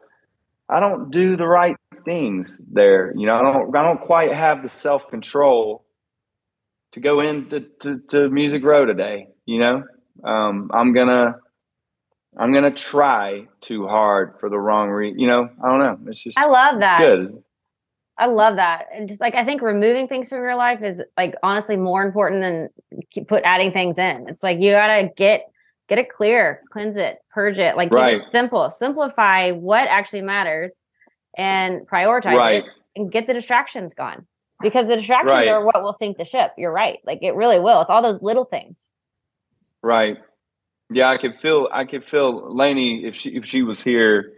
[0.69, 1.75] I don't do the right
[2.05, 3.13] things there.
[3.15, 5.85] You know, I don't I don't quite have the self-control
[6.93, 9.83] to go into to, to Music Row today, you know.
[10.23, 11.35] Um, I'm gonna
[12.37, 15.19] I'm gonna try too hard for the wrong reason.
[15.19, 15.99] You know, I don't know.
[16.09, 16.99] It's just I love that.
[16.99, 17.43] Good.
[18.21, 18.85] I love that.
[18.93, 22.41] And just like I think removing things from your life is like honestly more important
[22.41, 24.27] than put adding things in.
[24.29, 25.45] It's like you gotta get
[25.89, 28.13] get it clear, cleanse it, purge it, like right.
[28.13, 30.71] keep it simple, simplify what actually matters,
[31.35, 32.63] and prioritize right.
[32.63, 32.65] it,
[32.95, 34.27] and get the distractions gone.
[34.61, 35.47] Because the distractions right.
[35.47, 36.51] are what will sink the ship.
[36.59, 36.99] You're right.
[37.03, 37.81] Like it really will.
[37.81, 38.91] It's all those little things.
[39.81, 40.17] Right.
[40.91, 41.69] Yeah, I could feel.
[41.71, 44.33] I could feel Laney if she if she was here,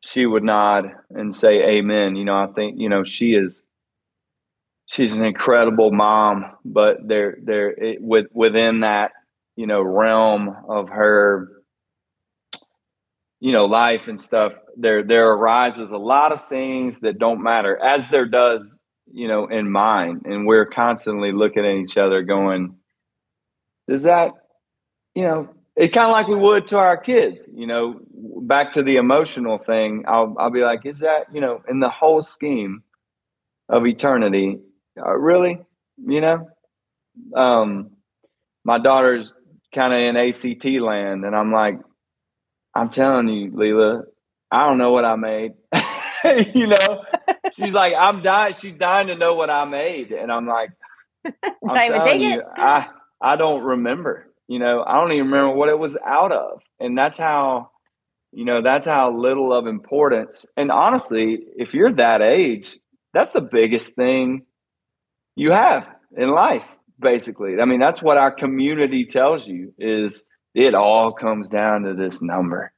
[0.00, 2.16] she would nod and say amen.
[2.16, 3.62] You know, I think you know she is.
[4.86, 9.12] She's an incredible mom, but there there with within that
[9.56, 11.48] you know realm of her
[13.40, 17.76] you know life and stuff there there arises a lot of things that don't matter
[17.82, 18.78] as there does
[19.12, 22.76] you know in mine and we're constantly looking at each other going
[23.88, 24.32] does that
[25.14, 28.00] you know it's kind of like we would to our kids, you know,
[28.42, 30.04] back to the emotional thing.
[30.08, 32.82] I'll, I'll be like, is that, you know, in the whole scheme
[33.68, 34.58] of eternity,
[35.00, 35.60] uh, really,
[36.04, 36.48] you know,
[37.36, 37.90] um,
[38.64, 39.32] my daughter's
[39.72, 41.78] kind of in ACT land and I'm like,
[42.74, 44.02] I'm telling you, Lela,
[44.50, 45.52] I don't know what I made.
[46.54, 47.04] you know,
[47.52, 48.54] she's like, I'm dying.
[48.54, 50.10] She's dying to know what I made.
[50.10, 50.70] And I'm like,
[51.24, 52.88] I'm telling you, I,
[53.20, 56.62] I don't remember you know, I don't even remember what it was out of.
[56.80, 57.70] And that's how,
[58.32, 60.46] you know, that's how little of importance.
[60.56, 62.78] And honestly, if you're that age,
[63.12, 64.46] that's the biggest thing
[65.36, 65.86] you have
[66.16, 66.64] in life.
[67.00, 67.60] basically.
[67.60, 70.24] I mean, that's what our community tells you is
[70.54, 72.72] it all comes down to this number.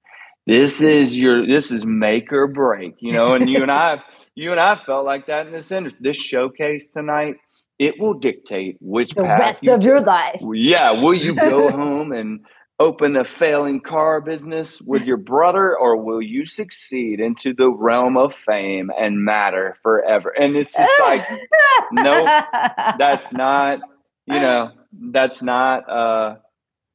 [0.47, 4.03] This is your this is make or break, you know, and you and I
[4.35, 6.01] you and I felt like that in this industry.
[6.03, 7.37] This showcase tonight,
[7.81, 10.43] it will dictate which The path rest you of your life.
[10.55, 12.41] Yeah, will you go home and
[12.79, 18.19] open a failing car business with your brother, or will you succeed into the realm
[18.19, 20.31] of fame and matter forever?
[20.31, 21.27] And it's just like,
[21.93, 22.29] nope,
[22.99, 23.81] that's not,
[24.27, 24.73] you know,
[25.13, 26.37] that's not, uh,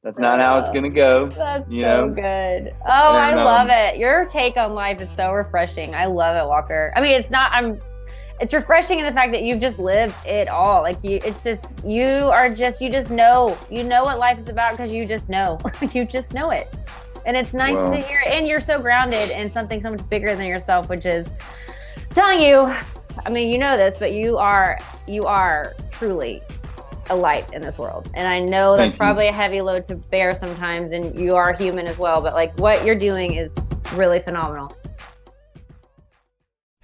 [0.04, 1.30] that's not how it's gonna go.
[1.36, 2.14] That's you so know?
[2.14, 2.74] good.
[2.86, 3.96] Oh, I And, love um, it.
[3.98, 5.96] Your take on life is so refreshing.
[5.96, 6.92] I love it, Walker.
[6.96, 7.50] I mean, it's not.
[7.52, 7.80] I'm.
[8.40, 10.82] It's refreshing in the fact that you've just lived it all.
[10.82, 14.48] Like you, it's just you are just you just know you know what life is
[14.48, 15.58] about because you just know
[15.92, 16.68] you just know it,
[17.24, 17.90] and it's nice Well.
[17.92, 18.20] to hear.
[18.20, 18.32] It.
[18.32, 21.28] And you're so grounded in something so much bigger than yourself, which is
[22.10, 22.72] telling you.
[23.24, 24.78] I mean, you know this, but you are
[25.08, 26.42] you are truly
[27.08, 28.10] a light in this world.
[28.14, 31.86] And I know that's probably a heavy load to bear sometimes, and you are human
[31.86, 32.20] as well.
[32.20, 33.54] But like what you're doing is
[33.94, 34.76] really phenomenal.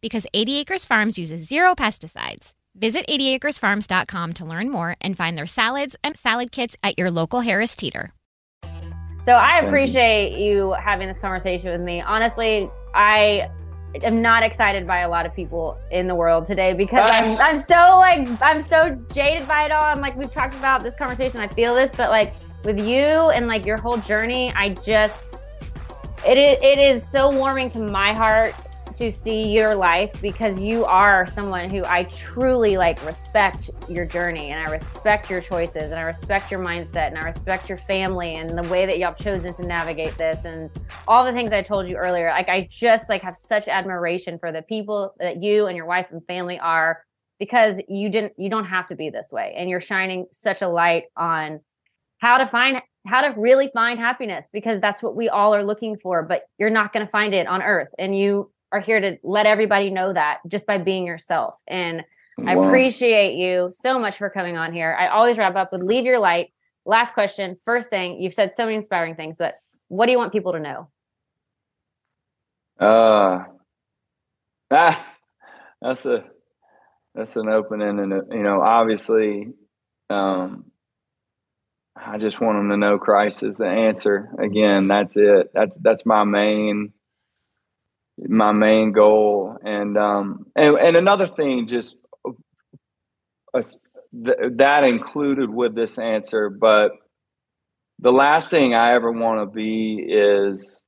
[0.00, 2.54] Because 80 Acres Farms uses zero pesticides.
[2.74, 7.40] Visit 80acresfarms.com to learn more and find their salads and salad kits at your local
[7.40, 8.12] Harris Teeter.
[9.24, 12.00] So I appreciate you having this conversation with me.
[12.00, 13.50] Honestly, I
[14.02, 17.58] am not excited by a lot of people in the world today because I'm I'm
[17.58, 19.84] so like I'm so jaded by it all.
[19.84, 21.40] I'm like we've talked about this conversation.
[21.40, 22.34] I feel this, but like
[22.64, 25.36] with you and like your whole journey, I just
[26.26, 28.54] it is it is so warming to my heart
[28.98, 34.50] to see your life because you are someone who I truly like respect your journey
[34.50, 38.34] and I respect your choices and I respect your mindset and I respect your family
[38.34, 40.68] and the way that y'all chosen to navigate this and
[41.06, 42.30] all the things I told you earlier.
[42.30, 46.08] Like I just like have such admiration for the people that you and your wife
[46.10, 47.04] and family are
[47.38, 50.68] because you didn't you don't have to be this way and you're shining such a
[50.68, 51.60] light on
[52.18, 55.96] how to find how to really find happiness because that's what we all are looking
[55.96, 59.18] for but you're not going to find it on earth and you are here to
[59.22, 61.54] let everybody know that just by being yourself.
[61.66, 62.02] And
[62.46, 64.96] i appreciate you so much for coming on here.
[64.98, 66.52] I always wrap up with leave your light.
[66.84, 69.56] Last question first thing you've said so many inspiring things but
[69.88, 70.88] what do you want people to know?
[72.78, 73.44] Uh,
[74.70, 75.06] ah,
[75.80, 76.24] that's a
[77.14, 79.48] that's an opening, and you know, obviously,
[80.08, 80.66] um,
[81.96, 84.30] I just want them to know Christ is the answer.
[84.38, 85.50] Again, that's it.
[85.52, 86.92] That's that's my main
[88.26, 91.96] my main goal, and um, and and another thing, just
[93.54, 93.62] uh,
[94.12, 96.92] th- that included with this answer, but
[97.98, 100.80] the last thing I ever want to be is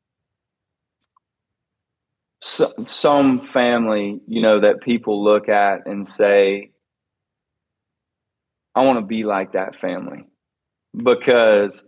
[2.40, 6.70] so, some family, you know, that people look at and say,
[8.74, 10.24] I want to be like that family
[10.96, 11.84] because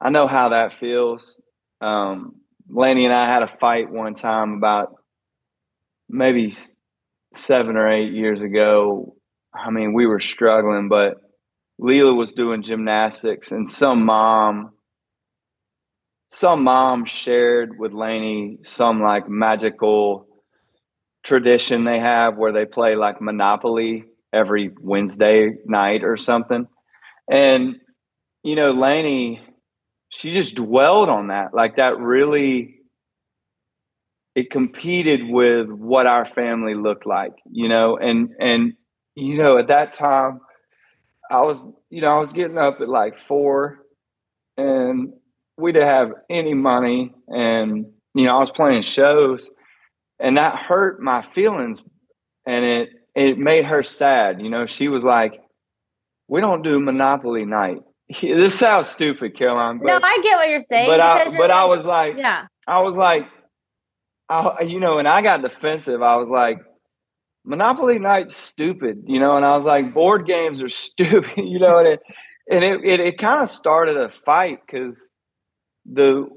[0.00, 1.36] I know how that feels.
[1.80, 2.36] Um,
[2.72, 4.94] Laney and I had a fight one time about
[6.08, 6.52] maybe
[7.34, 9.14] seven or eight years ago.
[9.54, 11.20] I mean, we were struggling, but
[11.78, 14.72] Lela was doing gymnastics, and some mom
[16.32, 20.26] some mom shared with Laney some like magical
[21.22, 26.66] tradition they have where they play like Monopoly every Wednesday night or something.
[27.30, 27.76] And
[28.42, 29.42] you know, Laney,
[30.12, 31.54] she just dwelled on that.
[31.54, 32.76] Like that really
[34.34, 38.74] it competed with what our family looked like, you know, and and
[39.14, 40.40] you know, at that time
[41.30, 43.78] I was, you know, I was getting up at like four
[44.56, 45.12] and
[45.56, 49.50] we didn't have any money and you know, I was playing shows
[50.20, 51.82] and that hurt my feelings
[52.46, 54.42] and it it made her sad.
[54.42, 55.40] You know, she was like,
[56.28, 57.80] We don't do Monopoly night.
[58.20, 59.78] This sounds stupid, Caroline.
[59.78, 60.88] But, no, I get what you're saying.
[60.88, 62.46] But I but like, I was like, yeah.
[62.66, 63.26] I was like,
[64.28, 66.02] I, you know, and I got defensive.
[66.02, 66.58] I was like,
[67.44, 71.78] Monopoly night's stupid, you know, and I was like, board games are stupid, you know,
[71.78, 72.00] and it
[72.50, 75.08] and it it, it kind of started a fight because
[75.84, 76.28] the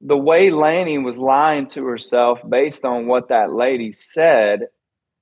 [0.00, 4.68] the way Laney was lying to herself based on what that lady said,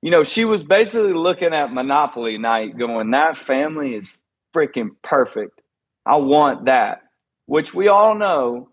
[0.01, 4.15] you know, she was basically looking at Monopoly night going, that family is
[4.55, 5.61] freaking perfect.
[6.07, 7.01] I want that,
[7.45, 8.69] which we all know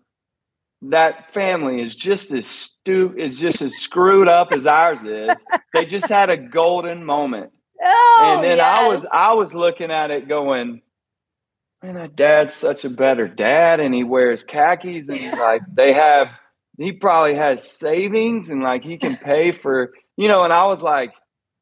[0.89, 5.43] that family is just as stu is just as screwed up as ours is.
[5.73, 7.51] they just had a golden moment.
[7.87, 8.79] Oh, and then yes.
[8.79, 10.81] I was I was looking at it going,
[11.83, 16.27] man, that dad's such a better dad, and he wears khakis, and like they have,
[16.77, 20.43] he probably has savings, and like he can pay for, you know.
[20.45, 21.11] And I was like,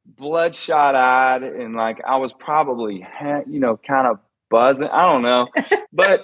[0.05, 3.05] bloodshot eyed, and like I was probably,
[3.47, 4.19] you know, kind of
[4.53, 4.87] buzzing.
[4.87, 5.47] I don't know,
[5.93, 6.23] but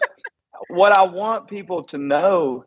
[0.68, 2.66] what I want people to know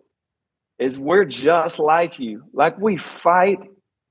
[0.79, 2.43] is we're just like you.
[2.53, 3.59] Like we fight.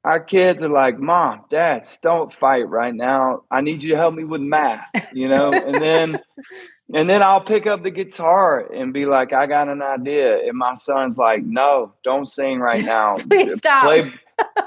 [0.03, 3.43] Our kids are like, Mom, Dad, don't fight right now.
[3.51, 5.51] I need you to help me with math, you know?
[5.51, 6.19] and then
[6.93, 10.37] and then I'll pick up the guitar and be like, I got an idea.
[10.37, 13.15] And my son's like, No, don't sing right now.
[13.29, 13.83] Please stop.
[13.83, 14.11] Play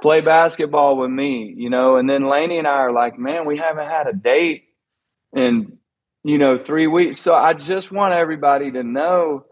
[0.02, 1.96] play basketball with me, you know.
[1.96, 4.64] And then Laney and I are like, Man, we haven't had a date
[5.34, 5.78] in,
[6.24, 7.18] you know, three weeks.
[7.18, 9.44] So I just want everybody to know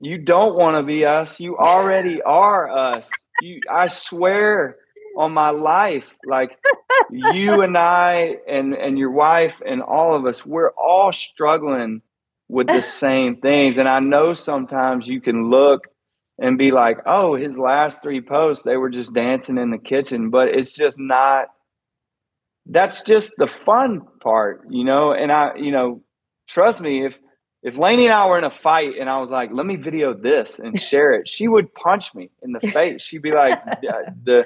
[0.00, 1.40] you don't want to be us.
[1.40, 3.24] You already are us.
[3.40, 4.76] You I swear
[5.16, 6.58] on my life, like
[7.10, 12.02] you and I and and your wife and all of us, we're all struggling
[12.48, 13.78] with the same things.
[13.78, 15.86] And I know sometimes you can look
[16.38, 20.30] and be like, "Oh, his last three posts, they were just dancing in the kitchen,"
[20.30, 21.48] but it's just not.
[22.70, 25.12] That's just the fun part, you know.
[25.12, 26.02] And I, you know,
[26.48, 27.18] trust me, if
[27.62, 30.14] if Laney and I were in a fight and I was like, "Let me video
[30.14, 33.02] this and share it," she would punch me in the face.
[33.02, 34.44] She'd be like, uh, "the."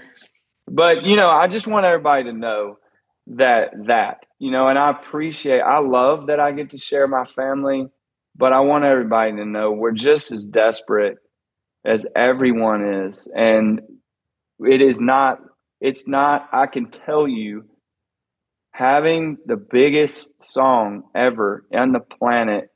[0.66, 2.78] But you know, I just want everybody to know
[3.26, 5.60] that that you know, and I appreciate.
[5.60, 7.88] I love that I get to share my family,
[8.34, 11.18] but I want everybody to know we're just as desperate
[11.84, 13.82] as everyone is, and
[14.60, 15.40] it is not.
[15.80, 16.48] It's not.
[16.52, 17.66] I can tell you,
[18.74, 22.70] having the biggest song ever on the planet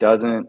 [0.00, 0.48] doesn't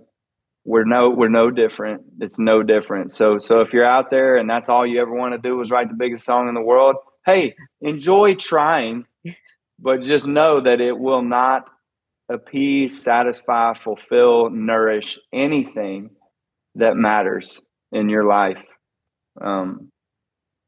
[0.66, 2.02] we're no we're no different.
[2.20, 3.12] It's no different.
[3.12, 5.70] So so if you're out there and that's all you ever want to do is
[5.70, 6.96] write the biggest song in the world
[7.28, 9.06] hey enjoy trying
[9.80, 11.66] but just know that it will not
[12.28, 16.10] appease satisfy fulfill nourish anything
[16.74, 17.62] that matters
[17.92, 18.64] in your life.
[19.40, 19.92] Um,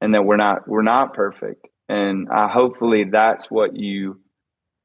[0.02, 4.20] and that we're not we're not perfect and I, hopefully that's what you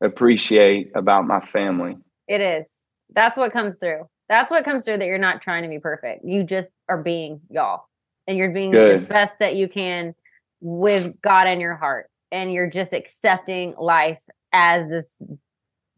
[0.03, 1.96] appreciate about my family
[2.28, 2.68] it is
[3.14, 6.24] that's what comes through that's what comes through that you're not trying to be perfect.
[6.24, 7.84] You just are being y'all
[8.26, 9.03] and you're being Good.
[9.03, 10.14] the best that you can
[10.62, 12.09] with God in your heart.
[12.30, 14.20] And you're just accepting life
[14.55, 15.20] as this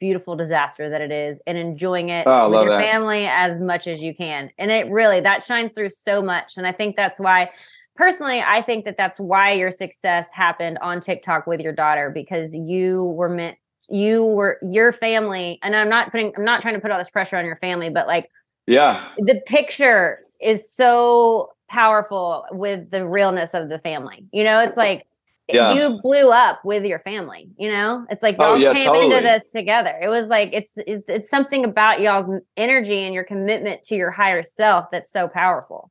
[0.01, 2.85] beautiful disaster that it is and enjoying it Oh, with your that.
[2.85, 4.51] family as much as you can.
[4.59, 6.57] And it really, that shines through so much.
[6.57, 7.51] And I think that's why,
[7.97, 12.55] personally, I think that that's why your success happened on TikTok with your daughter because
[12.55, 13.59] you were meant
[13.91, 17.11] you were your family and i'm not putting i'm not trying to put all this
[17.11, 18.31] pressure on your family but like
[18.67, 19.09] yeah.
[19.19, 24.61] the picture is so powerful with the realness of the family you know?
[24.61, 25.07] It's like
[25.49, 25.75] Yeah.
[25.75, 28.07] you blew up with your family you know?
[28.09, 29.05] It's like Oh, y'all yeah, came totally.
[29.17, 29.95] into this together.
[30.01, 34.11] It was like it's it's it's something about y'all's energy and your commitment to your
[34.11, 35.91] higher self that's so powerful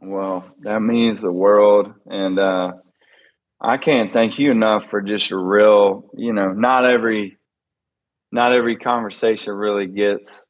[0.00, 1.92] Well, that means the world.
[2.06, 2.72] And uh,
[3.60, 7.36] I can't thank you enough for just a real, you know, not every
[8.32, 10.46] not every conversation really gets,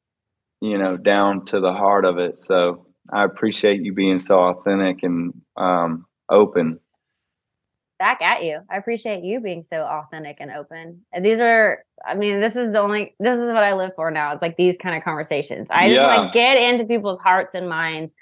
[0.60, 2.38] you know, down to the heart of it.
[2.38, 6.78] So I appreciate you being so authentic and um, open.
[7.98, 8.60] back at you.
[8.70, 11.02] I appreciate you being so authentic and open.
[11.12, 14.10] And these are, I mean, this is the only, this is what I live for
[14.10, 14.32] now.
[14.32, 15.68] It's like these kind of conversations.
[15.70, 16.26] I just Yeah.
[16.26, 18.12] to get into people's hearts and minds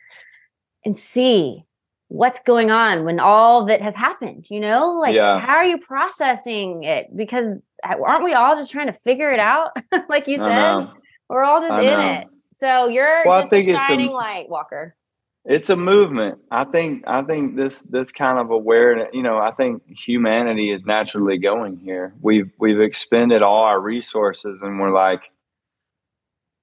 [0.85, 1.65] and see
[2.09, 4.93] what's going on when all that has happened, you know?
[4.93, 5.39] Like, Yeah.
[5.39, 7.15] how are you processing it?
[7.15, 7.47] Because
[7.85, 9.71] uh, aren't we all just trying to figure it out?
[10.09, 10.89] like you said,
[11.29, 12.13] we're all just I in know.
[12.21, 12.27] it.
[12.55, 14.97] So you're Well, I think a it's a- light, Walker.
[15.45, 16.39] it's a movement.
[16.51, 20.85] I think I think this this kind of awareness, you know, I think humanity is
[20.87, 22.15] naturally going here.
[22.23, 25.21] We've we've expended all our resources and we're like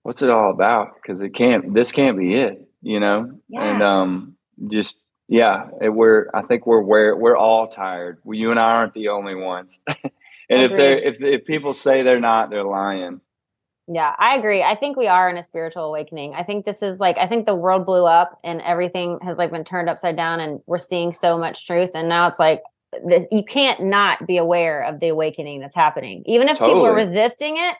[0.03, 1.01] what's it all about?
[1.05, 3.31] Cuz it can't this can't be it, you know?
[3.53, 4.35] And um
[4.67, 4.95] just
[5.27, 8.19] yeah, it, we're I think we're where we're all tired.
[8.23, 9.79] We, you and I aren't the only ones.
[9.87, 10.03] and
[10.49, 13.21] if they if if people say they're not, they're lying.
[13.87, 14.63] Yeah, I agree.
[14.63, 16.33] I think we are in a spiritual awakening.
[16.33, 19.51] I think this is like I think the world blew up and everything has like
[19.51, 22.61] been turned upside down and we're seeing so much truth and now it's like
[23.05, 26.23] this, you can't not be aware of the awakening that's happening.
[26.25, 27.75] Even if people are resisting it,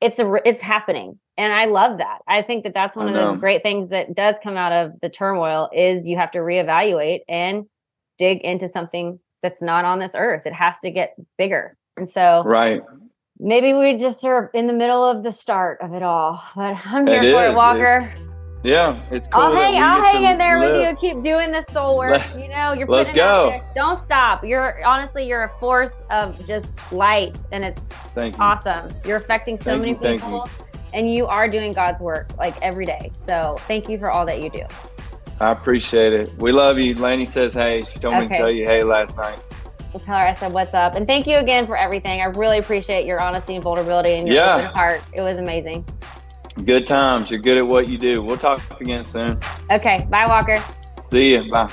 [0.00, 1.18] it's a it's happening.
[1.36, 2.18] And I love that.
[2.28, 5.08] I think that that's one of the great things that does come out of the
[5.08, 7.64] turmoil is you have to reevaluate and
[8.18, 10.42] dig into something that's not on this earth.
[10.44, 11.78] It has to get bigger.
[11.96, 12.82] And so Right.
[13.38, 16.42] maybe we just are in the middle of the start of it all.
[16.54, 17.52] But I'm It here for is.
[17.52, 18.12] it, Walker.
[18.62, 19.40] Yeah, it's cool.
[19.42, 20.94] I'll hang I'll hang in there with you.
[20.96, 22.22] Keep doing this soul work.
[22.36, 23.64] You know, you're let's putting it out go.
[23.74, 24.44] Don't stop.
[24.44, 28.42] You're honestly you're a force of just light and it's Thank you.
[28.42, 28.92] awesome.
[29.06, 30.48] You're affecting so Thank many you, people
[30.92, 33.10] and you are doing God's work like every day.
[33.16, 34.64] So thank you for all that you do.
[35.40, 36.30] I appreciate it.
[36.38, 36.94] We love you.
[36.96, 37.82] Laney says hey.
[37.82, 39.38] She told me to tell you hey last night.
[39.94, 40.96] We'll tell her I said what's up.
[40.96, 42.20] And thank you again for everything.
[42.20, 44.54] I really appreciate your honesty and vulnerability and your Yeah.
[44.56, 45.02] open heart.
[45.14, 45.84] It was amazing.
[46.64, 47.30] Good times.
[47.30, 48.22] You're good at what you do.
[48.22, 49.38] We'll talk again soon.
[49.70, 50.06] Okay.
[50.10, 50.62] Bye, Walker.
[51.02, 51.50] See you.
[51.50, 51.72] Bye.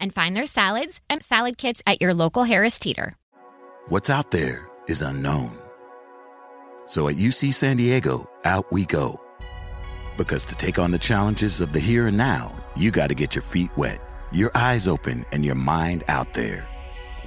[0.00, 3.14] and find their salads and salad kits at your local Harris Teeter.
[3.88, 5.56] What's out there is unknown.
[6.84, 9.20] So at UC San Diego, out we go.
[10.16, 13.34] Because to take on the challenges of the here and now, you got to get
[13.34, 14.00] your feet wet,
[14.32, 16.68] your eyes open, and your mind out there.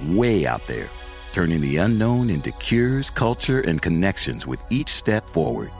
[0.02, 0.90] Way out there.
[1.32, 5.70] Turning the unknown into cures, culture, and connections with each step forward.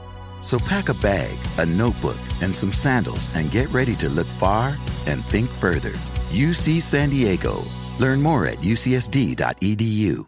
[0.41, 4.77] So pack a bag, a notebook, and some sandals and get ready to look far
[5.07, 5.93] and think further.
[6.35, 7.63] UC San Diego.
[7.99, 10.27] Learn more at ucsd.edu.